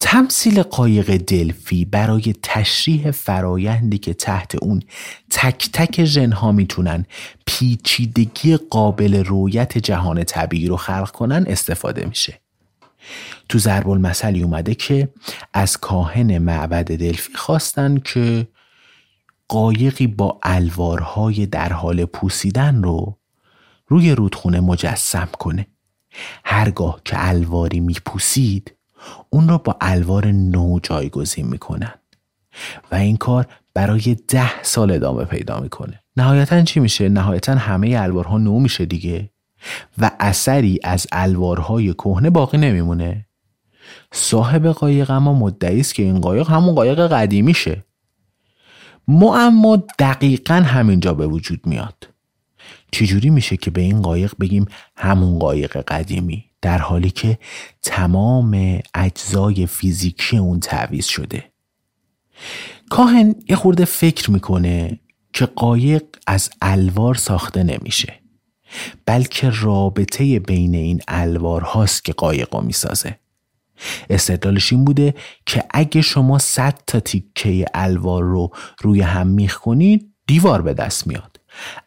[0.00, 4.82] تمثیل قایق دلفی برای تشریح فرایندی که تحت اون
[5.30, 7.06] تک تک ژنها می‌تونن
[7.46, 12.40] پیچیدگی قابل رویت جهان طبیعی رو خلق کنن استفاده میشه.
[13.48, 15.08] تو ضرب المثلی اومده که
[15.52, 18.48] از کاهن معبد دلفی خواستن که
[19.48, 23.18] قایقی با الوارهای در حال پوسیدن رو
[23.86, 25.66] روی رودخونه مجسم کنه.
[26.44, 28.76] هرگاه که الواری میپوسید
[29.30, 31.94] اون رو با الوار نو جایگزین می‌کنن.
[32.92, 36.00] و این کار برای ده سال ادامه پیدا می‌کنه.
[36.16, 39.30] نهایتا چی میشه؟ نهایتا همه الوارها نو میشه دیگه.
[39.98, 43.26] و اثری از الوارهای کهنه باقی نمیمونه.
[44.12, 47.84] صاحب قایق اما مدعی است که این قایق همون قایق قدیمیشه
[49.08, 52.08] معما دقیقا همینجا به وجود میاد.
[52.92, 57.38] چجوری میشه که به این قایق بگیم همون قایق قدیمی؟ در حالی که
[57.82, 61.44] تمام اجزای فیزیکی اون تعویز شده.
[62.90, 65.00] کاهن یه خورده فکر می‌کنه
[65.32, 68.20] که قایق از الوار ساخته نمیشه
[69.06, 73.18] بلکه رابطه بین این الوار هاست که قایق رو می‌سازه.
[74.10, 75.14] استدلالش این بوده
[75.46, 78.50] که اگه شما صد تا تیکه الوار رو
[78.82, 81.40] روی هم میخ کنید دیوار به دست میاد.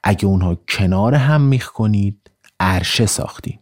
[0.03, 3.59] اگه اونها کنار هم میخ کنید عرشه ساختین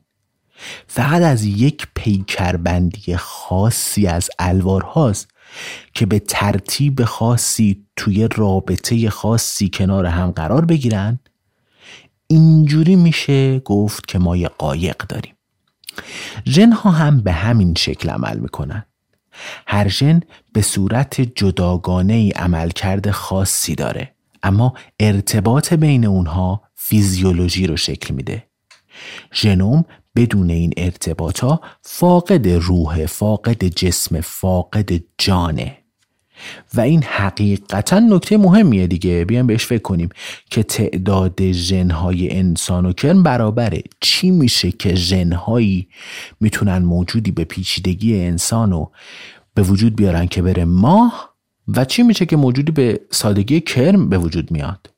[0.88, 5.28] فقط از یک پیکربندی خاصی از الوار هاست
[5.94, 11.20] که به ترتیب خاصی توی رابطه خاصی کنار هم قرار بگیرن
[12.28, 15.36] اینجوری میشه گفت که ما یه قایق داریم.
[16.46, 18.86] ژن ها هم به همین شکل عمل می‌کنن.
[19.68, 20.20] هر ژن
[20.54, 28.14] به صورت جداگانه ای عمل کرده خاصی داره اما ارتباط بین اونها فیزیولوژی رو شکل
[28.14, 28.48] میده.
[29.34, 29.86] ژنوم
[30.16, 35.78] بدون این ارتباطا فاقد روح فاقد جسم فاقد جانه.
[36.74, 39.26] و این حقیقتا نکته مهمیه دیگه.
[39.26, 40.10] بیایم بهش فکر کنیم
[40.50, 43.84] که تعداد ژنهای انسان و کرم برابره.
[44.02, 45.88] چی میشه که ژنهایی
[46.40, 48.92] می‌تونن موجودی به پیچیدگی انسان رو
[49.54, 51.36] به وجود بیارن که بره ماه؟
[51.68, 54.91] و چی میشه که موجودی به سادگی کرم به وجود میاد؟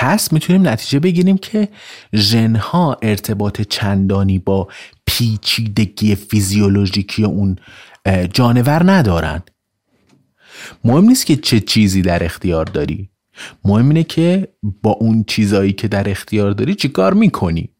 [0.00, 1.68] پس می‌تونیم نتیجه بگیریم که
[2.14, 4.68] ژنها ارتباط چندانی با
[5.06, 7.56] پیچیدگی فیزیولوژیکی اون
[8.32, 9.42] جانور ندارن.
[10.84, 13.10] مهم نیست که چه چیزی در اختیار داری.
[13.64, 14.48] مهم اینه که
[14.82, 17.70] با اون چیزایی که در اختیار داری چیکار می‌کنی.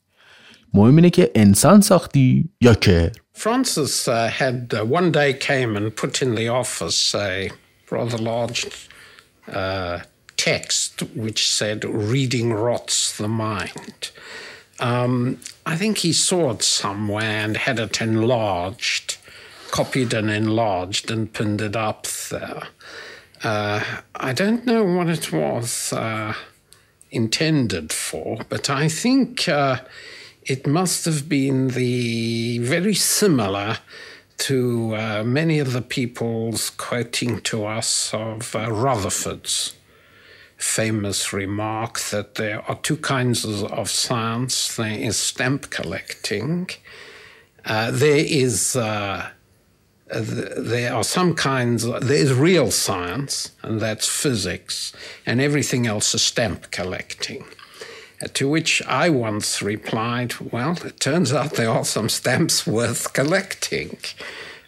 [0.74, 5.96] مهم اینه که انسان ساختی یا که Francis uh, had uh, one day came and
[5.96, 7.50] put in the office a
[10.38, 14.10] text which said reading rots the mind.
[14.80, 19.18] Um, I think he saw it somewhere and had it enlarged,
[19.70, 22.62] copied and enlarged and pinned it up there.
[23.42, 23.84] Uh,
[24.14, 26.34] I don't know what it was uh,
[27.10, 29.80] intended for, but I think uh,
[30.44, 33.78] it must have been the very similar
[34.38, 39.74] to uh, many of the people's quoting to us of uh, Rutherford's
[40.58, 46.68] famous remark that there are two kinds of science there is stamp collecting,
[47.64, 48.76] uh, there is.
[48.76, 49.30] Uh,
[50.10, 54.92] there are some kinds, there is real science, and that's physics,
[55.26, 57.44] and everything else is stamp collecting.
[58.32, 63.98] To which I once replied, Well, it turns out there are some stamps worth collecting.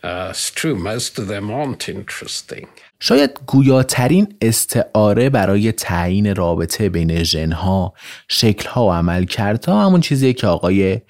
[0.02, 2.68] Uh, it's true, most of them aren't interesting.
[3.00, 7.94] شاید گویاترین استعاره برای تعیین رابطه بین ژنها،
[8.28, 11.00] شکلها و عملکردها همون چیزیه که آقای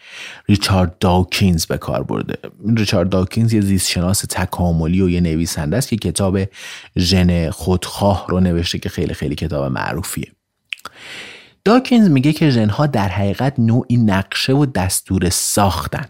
[0.48, 2.34] ریچارد داکینز به کار برده.
[2.76, 6.38] ریچارد داکینز یه زیستشناس تکاملی و یه نویسنده است که کتاب
[6.98, 10.32] ژن خودخواه رو نوشته که خیلی خیلی کتاب معروفیه.
[11.64, 16.06] داکینز میگه که ژنها در حقیقت نوعی نقشه و دستور ساختن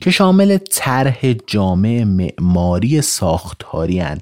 [0.00, 4.20] که شامل طرح جامع معماری ساختاری هن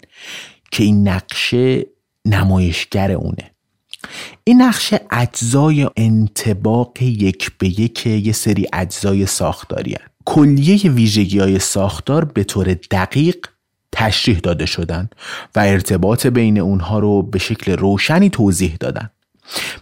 [0.72, 1.86] که این نقشه
[2.24, 3.50] نمایشگر اونه
[4.44, 10.06] این نقشه اجزای انتباق یک به یک یه سری اجزای ساختاری هن.
[10.24, 13.46] کلیه ویژگی های ساختار به طور دقیق
[13.92, 15.08] تشریح داده شدن
[15.56, 19.10] و ارتباط بین اونها رو به شکل روشنی توضیح دادن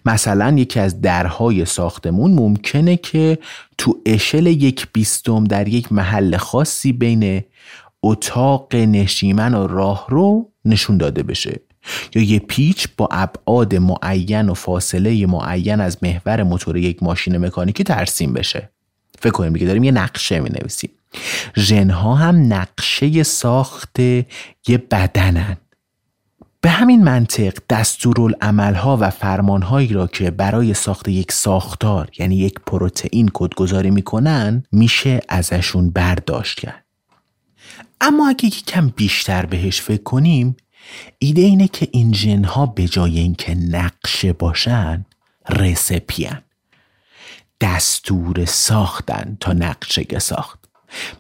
[0.07, 3.39] مثلا یکی از درهای ساختمون ممکنه که
[3.79, 7.43] تو اشل یک بیستم در یک محل خاصی بین
[8.03, 11.61] اتاق نشیمن و راه رو نشون داده بشه.
[12.15, 17.85] یا یه پیچ با ابعاد معین و فاصله معین از محور موتور یک ماشین مکانیکی
[17.85, 18.71] ترسیم بشه.
[19.19, 20.91] فکر کنیم دیگه داریم یه نقشه می نویسیم
[21.57, 25.57] ژنها هم نقشه ساخت یه بدنن.
[26.61, 33.31] به همین منطق دستورالعملها و فرمانهایی را که برای ساخت یک ساختار یعنی یک پروتئین
[33.35, 36.85] کدگذاری می‌کنن میشه ازشون برداشت کرد.
[38.01, 40.57] اما اگه کم بیشتر بهش فکر کنیم
[41.19, 45.05] ایده اینه که این ژنها به جای اینکه نقشه باشن
[45.49, 46.43] رسپیان.
[47.61, 50.59] دستور ساختن تا نقشه ساخت.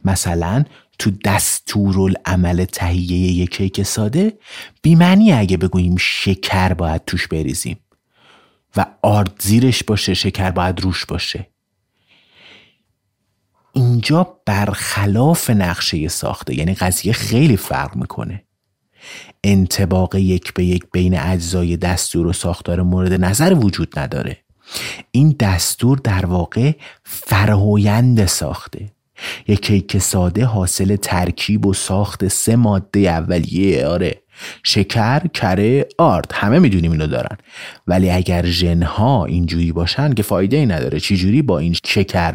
[0.04, 0.64] مثلا
[0.98, 4.38] تو دستورالعمل تهیه یک کیک ساده
[4.82, 7.78] بیمعنی اگه بگوییم شکر باید توش بریزیم.
[8.76, 11.49] و آرد زیرش باشه شکر باید روش باشه.
[13.80, 18.44] اینجا برخلاف نقشه ساخته یعنی قضیه خیلی فرق می‌کنه.
[19.44, 24.36] انتباق یک به یک بین اجزای دستور و ساختار مورد نظر وجود نداره.
[25.10, 26.72] این دستور در واقع
[27.04, 28.92] فرایند ساخته.
[29.48, 34.22] یک کیک ساده حاصل ترکیب و ساخت سه ماده اولیه آره.
[34.62, 37.36] شکر، کره، آرد همه می‌دونیم اینو دارن.
[37.86, 41.00] ولی اگر ژنها اینجوری باشن که فایده ای نداره.
[41.00, 42.34] چجوری با این شکر،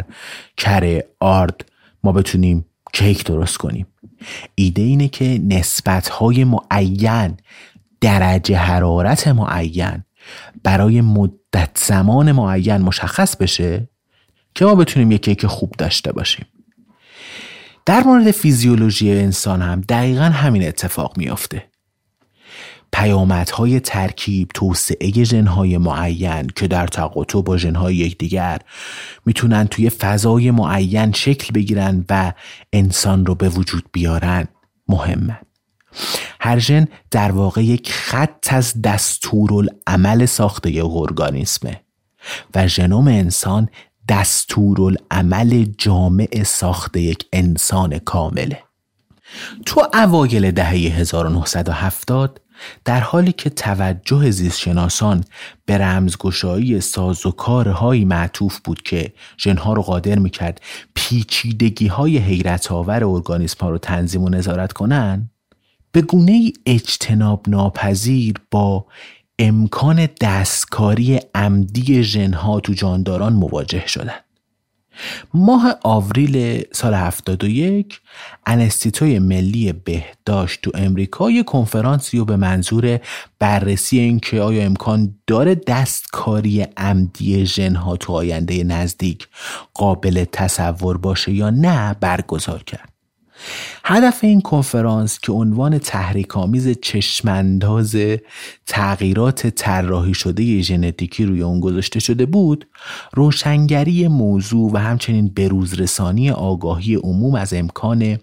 [0.58, 1.70] کره، آرد
[2.04, 3.88] ما بتونیم کیک درست کنیم؟
[4.56, 7.38] ایده اینه که نسبت های معین
[8.02, 10.04] درجه حرارت معین
[10.64, 13.90] برای مدت زمان معین مشخص بشه
[14.56, 16.46] که ما بتونیم یک کیک خوب داشته باشیم.
[17.86, 21.64] در مورد فیزیولوژی انسان هم دقیقا همین اتفاق میافته.
[22.96, 28.60] پیامدهای ترکیب توسعه ژنهای معین که در تقاطع با ژنهای یکدیگر
[29.26, 32.34] می‌تونن توی فضای معین شکل بگیرن و
[32.74, 34.48] انسان رو به وجود بیارن
[34.88, 35.40] مهمه.
[36.40, 41.82] هر ژن در واقع یک خط از دستورالعمل ساخته ارگانیسمه
[42.56, 43.70] و ژنوم انسان
[44.10, 48.64] دستورالعمل جامع ساخته یک انسان کامله.
[49.66, 52.45] تو اوایل دهه 1970
[52.86, 55.24] در حالی که توجه زیستشناسان
[55.66, 60.62] به رمزگشایی ساز و کارهایی معطوف بود که ژنها رو قادر می‌کرد
[60.96, 65.30] پیچیدگی های حیرت آور ارگانیسم ها رو تنظیم و نظارت کنن
[65.92, 68.86] به گونه اجتناب ناپذیر با
[69.40, 74.25] امکان دستکاری عمدی ژنها تو جانداران مواجه شدند.
[75.34, 78.02] ماه آوریل سال 71
[78.46, 83.00] انستیتوی ملی بهداشت تو امریکا یه کنفرانسی رو به منظور
[83.40, 89.28] بررسی اینکه آیا امکان داره دستکاری عمدی ژنها تو آینده نزدیک
[89.74, 92.95] قابل تصور باشه یا نه برگزار کرد.
[93.84, 97.96] هدف این کنفرانس که عنوان تحریک‌آمیز چشمانداز
[98.66, 102.68] تغییرات طراحی شده ژنتیکی روی اون گذاشته شده بود
[103.14, 108.18] روشنگری موضوع و همچنین بروزرسانی آگاهی عموم از امکان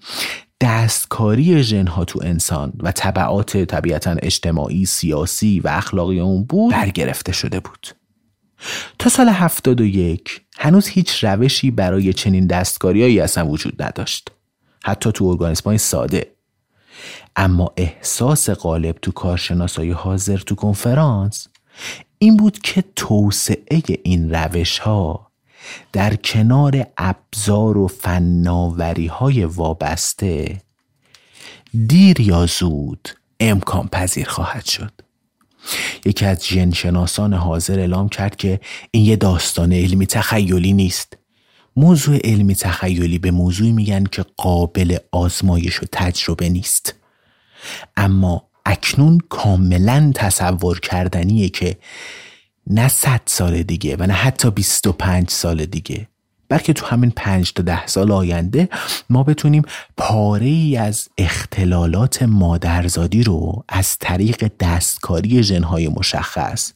[0.60, 7.60] دستکاری ژنها تو انسان و طبعات طبیعتا اجتماعی، سیاسی و اخلاقی اون بود برگرفته شده
[7.60, 7.88] بود.
[8.98, 14.30] تا سال 71 هنوز هیچ روشی برای چنین دستکاریهایی اصلا وجود نداشت.
[14.84, 16.32] حتی تو ارگانیسم های ساده.
[17.36, 21.48] اما احساس غالب تو کارشناسای حاضر تو کنفرانس
[22.18, 25.32] این بود که توسعه این روش ها
[25.92, 30.62] در کنار ابزار و فناوری های وابسته
[31.86, 33.08] دیر یا زود
[33.40, 34.92] امکان پذیر خواهد شد.
[36.04, 38.60] یکی از جنشناسان حاضر اعلام کرد که
[38.90, 41.21] این یه داستان علمی تخیلی نیست.
[41.76, 46.94] موضوع علمی تخیلی به موضوعی میگن که قابل آزمایش و تجربه نیست.
[47.96, 51.76] اما اکنون کاملا تصور کردنیه که
[52.66, 56.08] نه صد سال دیگه و نه حتی 25 سال دیگه
[56.48, 58.68] بلکه تو همین پنج تا ده سال آینده
[59.10, 59.62] ما بتونیم
[59.96, 66.72] پاره ای از اختلالات مادرزادی رو از طریق دستکاری ژنهای مشخص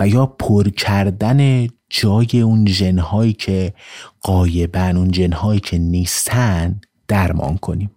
[0.00, 3.74] و یا پر کردن جای اون جنهایی که
[4.20, 7.90] قایبن اون جنهایی که نیستن درمان کنیم.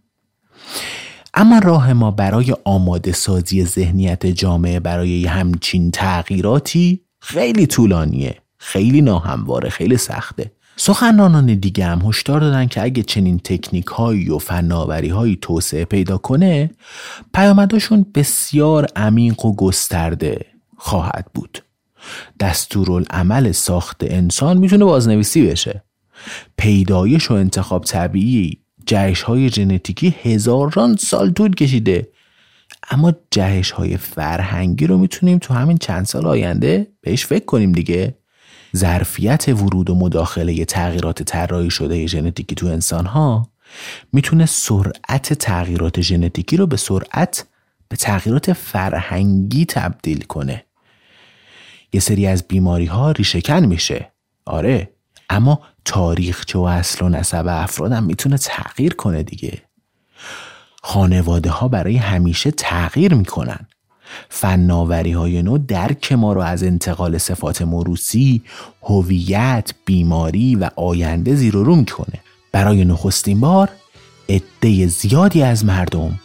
[1.34, 9.70] اما راه ما برای آماده سازی ذهنیت جامعه برای همچین تغییراتی خیلی طولانیه خیلی ناهمواره
[9.70, 10.52] خیلی سخته.
[10.76, 16.18] سخنرانان دیگه هم هشدار دادن که اگه چنین تکنیک هایی و فناوری هایی توسعه پیدا
[16.18, 16.70] کنه
[17.34, 20.46] پیامداشون بسیار عمیق و گسترده
[20.78, 21.64] خواهد بود.
[22.40, 25.84] دستورالعمل ساخت انسان می‌تونه بازنویسی بشه.
[26.58, 32.08] پیدایش و انتخاب طبیعی جهش های ژنتیکی هزاران سال طول کشیده.
[32.92, 38.18] اما جهش های فرهنگی رو می‌تونیم تو همین چند سال آینده بهش فکر کنیم دیگه.
[38.76, 43.50] ظرفیت ورود و مداخله تغییرات طراحی شده ژنتیکی تو انسان ها
[44.14, 47.46] می‌تونه سرعت تغییرات ژنتیکی رو به سرعت
[47.90, 50.66] به تغییرات فرهنگی تبدیل کنه.
[51.94, 54.12] یه سری از بیماری ها ریشهکن میشه.
[54.46, 54.90] آره
[55.30, 59.62] اما تاریخچه و اصل و نسب افرادم می‌تونه تغییر کنه دیگه.
[60.84, 63.68] خانواده ها برای همیشه تغییر می‌کنن.
[64.30, 68.42] فناوری های نو درک ما رو از انتقال صفات موروسی،
[68.82, 72.20] هویت، بیماری و آینده زیر و رو می‌کنه.
[72.52, 73.70] برای نخستین بار
[74.30, 76.20] عده زیادی از مردم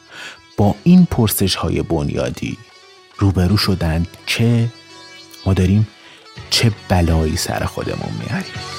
[0.57, 2.59] با این پرسش های بنیادی
[3.19, 4.69] روبرو شدند که
[5.47, 5.89] ما داریم
[6.51, 8.78] چه بلایی سر خودمون میاریم.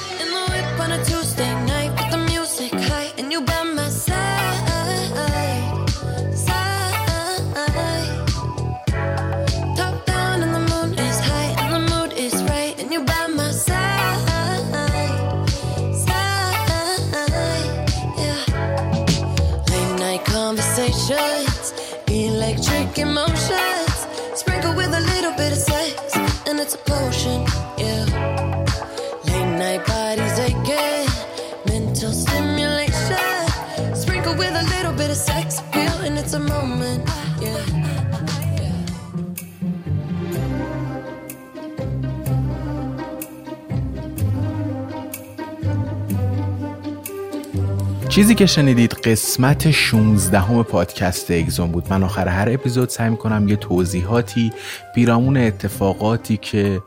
[48.20, 51.84] چیزی که شنیدید قسمت 16 همه پادکست اگزون بود.
[51.90, 54.52] من آخر هر اپیزود سعی می‌کنم یه توضیحاتی
[54.94, 56.82] پیرامون اتفاقاتی که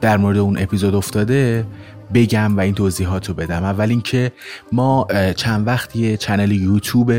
[0.00, 1.66] در مورد اون اپیزود افتاده
[2.14, 3.64] بگم و این توضیحات رو بدم.
[3.64, 4.32] اول اینکه
[4.72, 5.06] ما
[5.36, 7.12] چند وقت یه چنل یوتیوب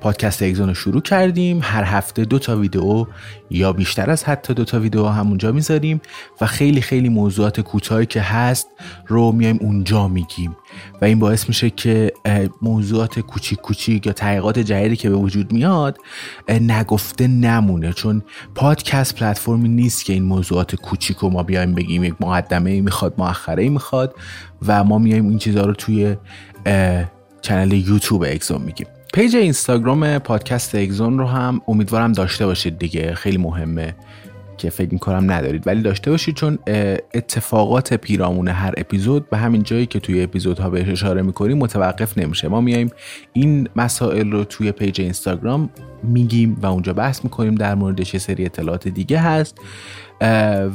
[0.00, 1.60] پادکست اگزون رو شروع کردیم.
[1.62, 3.06] هر هفته دو تا ویدیو
[3.50, 6.00] یا بیشتر از حتی دو تا ویدیو همونجا می‌ذاریم
[6.40, 8.68] و خیلی خیلی موضوعات کوتاهی که هست
[9.06, 10.56] رو میایم اونجا میگیم.
[11.02, 12.12] و این باعث میشه که
[12.62, 15.98] موضوعات کوچیک کوچیک یا تحقیقات جدیدی که به وجود میاد
[16.48, 17.92] نگفته نمونه.
[17.92, 18.22] چون
[18.54, 23.14] پادکست پلتفرمی نیست که این موضوعات کوچیک رو ما بیایم بگیم یک مقدمه ای می‌خواد
[23.18, 24.14] مؤخره ای می‌خواد
[24.66, 26.16] و ما میایم این چیزها رو توی
[27.42, 28.86] channel یوتیوب اگزون میگیم.
[29.14, 33.94] page اینستاگرام پادکست اگزون رو هم امیدوارم داشته باشید دیگه خیلی مهمه.
[34.58, 35.66] که فکر می‌کنم ندارید.
[35.66, 36.58] ولی داشته باشید چون
[37.14, 42.48] اتفاقات پیرامون هر اپیزود به همین جایی که توی اپیزودها بهش اشاره می‌کنیم متوقف نمیشه.
[42.48, 42.90] ما میایم
[43.32, 45.70] این مسائل رو توی page اینستاگرام
[46.02, 49.58] میگیم و اونجا بحث می‌کنیم در موردش یه سری اطلاعات دیگه هست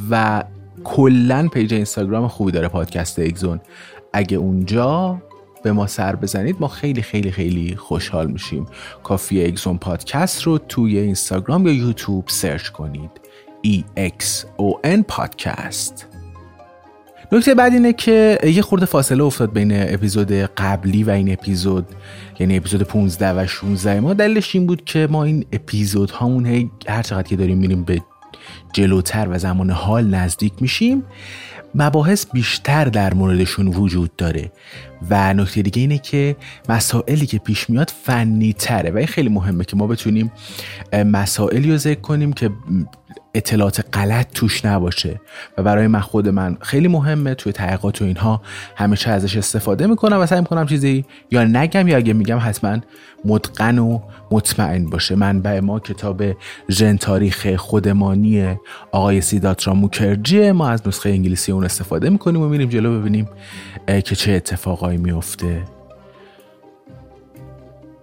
[0.10, 0.44] و
[0.84, 3.60] کلا page اینستاگرام خوبی داره پادکست اگزون.
[4.14, 5.22] اگه اونجا
[5.64, 8.66] به ما سر بزنید ما خیلی خیلی خیلی خوشحال میشیم.
[9.04, 13.12] کافی اگزون پادکست رو توی اینستاگرام یا یوتیوب سرچ کنید.
[13.66, 16.08] EXON پادکست
[17.32, 21.86] نکته بعد اینه که یه خورده فاصله افتاد بین اپیزود قبلی و این اپیزود
[22.40, 27.02] یعنی اپیزود 15 و 16 ما دلیلش این بود که ما این اپیزود هامون هر
[27.02, 28.02] چقدر که داریم میریم به
[28.74, 31.04] جلوتر و زمان حال نزدیک میشیم
[31.76, 34.52] مباحث بیشتر در موردشون وجود داره.
[35.10, 36.36] و نکته دیگه اینه که
[36.70, 40.32] مسائلی که پیش میاد فنی تره و این خیلی مهمه که ما بتونیم
[40.94, 42.50] مسائلی رو ذکر کنیم که
[43.36, 45.22] اطلاعات غلط توش نباشه.
[45.58, 48.42] و برای من خود من خیلی مهمه توی تحقیقات و اینها
[48.76, 52.78] همیشه ازش استفاده می‌کنم و سعی می‌کنم چیزی یا نگم یا اگه میگم حتما
[53.26, 54.00] متقن و
[54.32, 55.16] مطمئن باشه.
[55.16, 56.24] منبع ما کتاب
[56.70, 58.56] ژن تاریخ خودمانی
[58.92, 63.30] آقای سیداترا موکرجی ما از نسخه انگلیسی اون استفاده می‌کنیم و میریم جلو ببینیم
[63.88, 65.64] که چه اتفاقایی میفته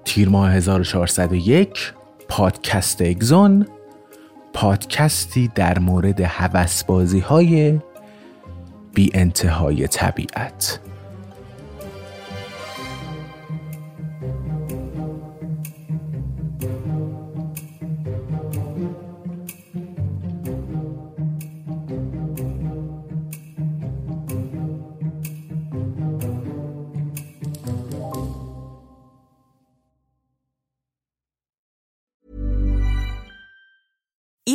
[0.05, 1.93] تیر ماه 1401
[2.29, 3.67] پادکست اگزون.
[4.53, 7.79] پادکستی در مورد حوسبازی های
[8.95, 10.81] بی انتهای طبیعت.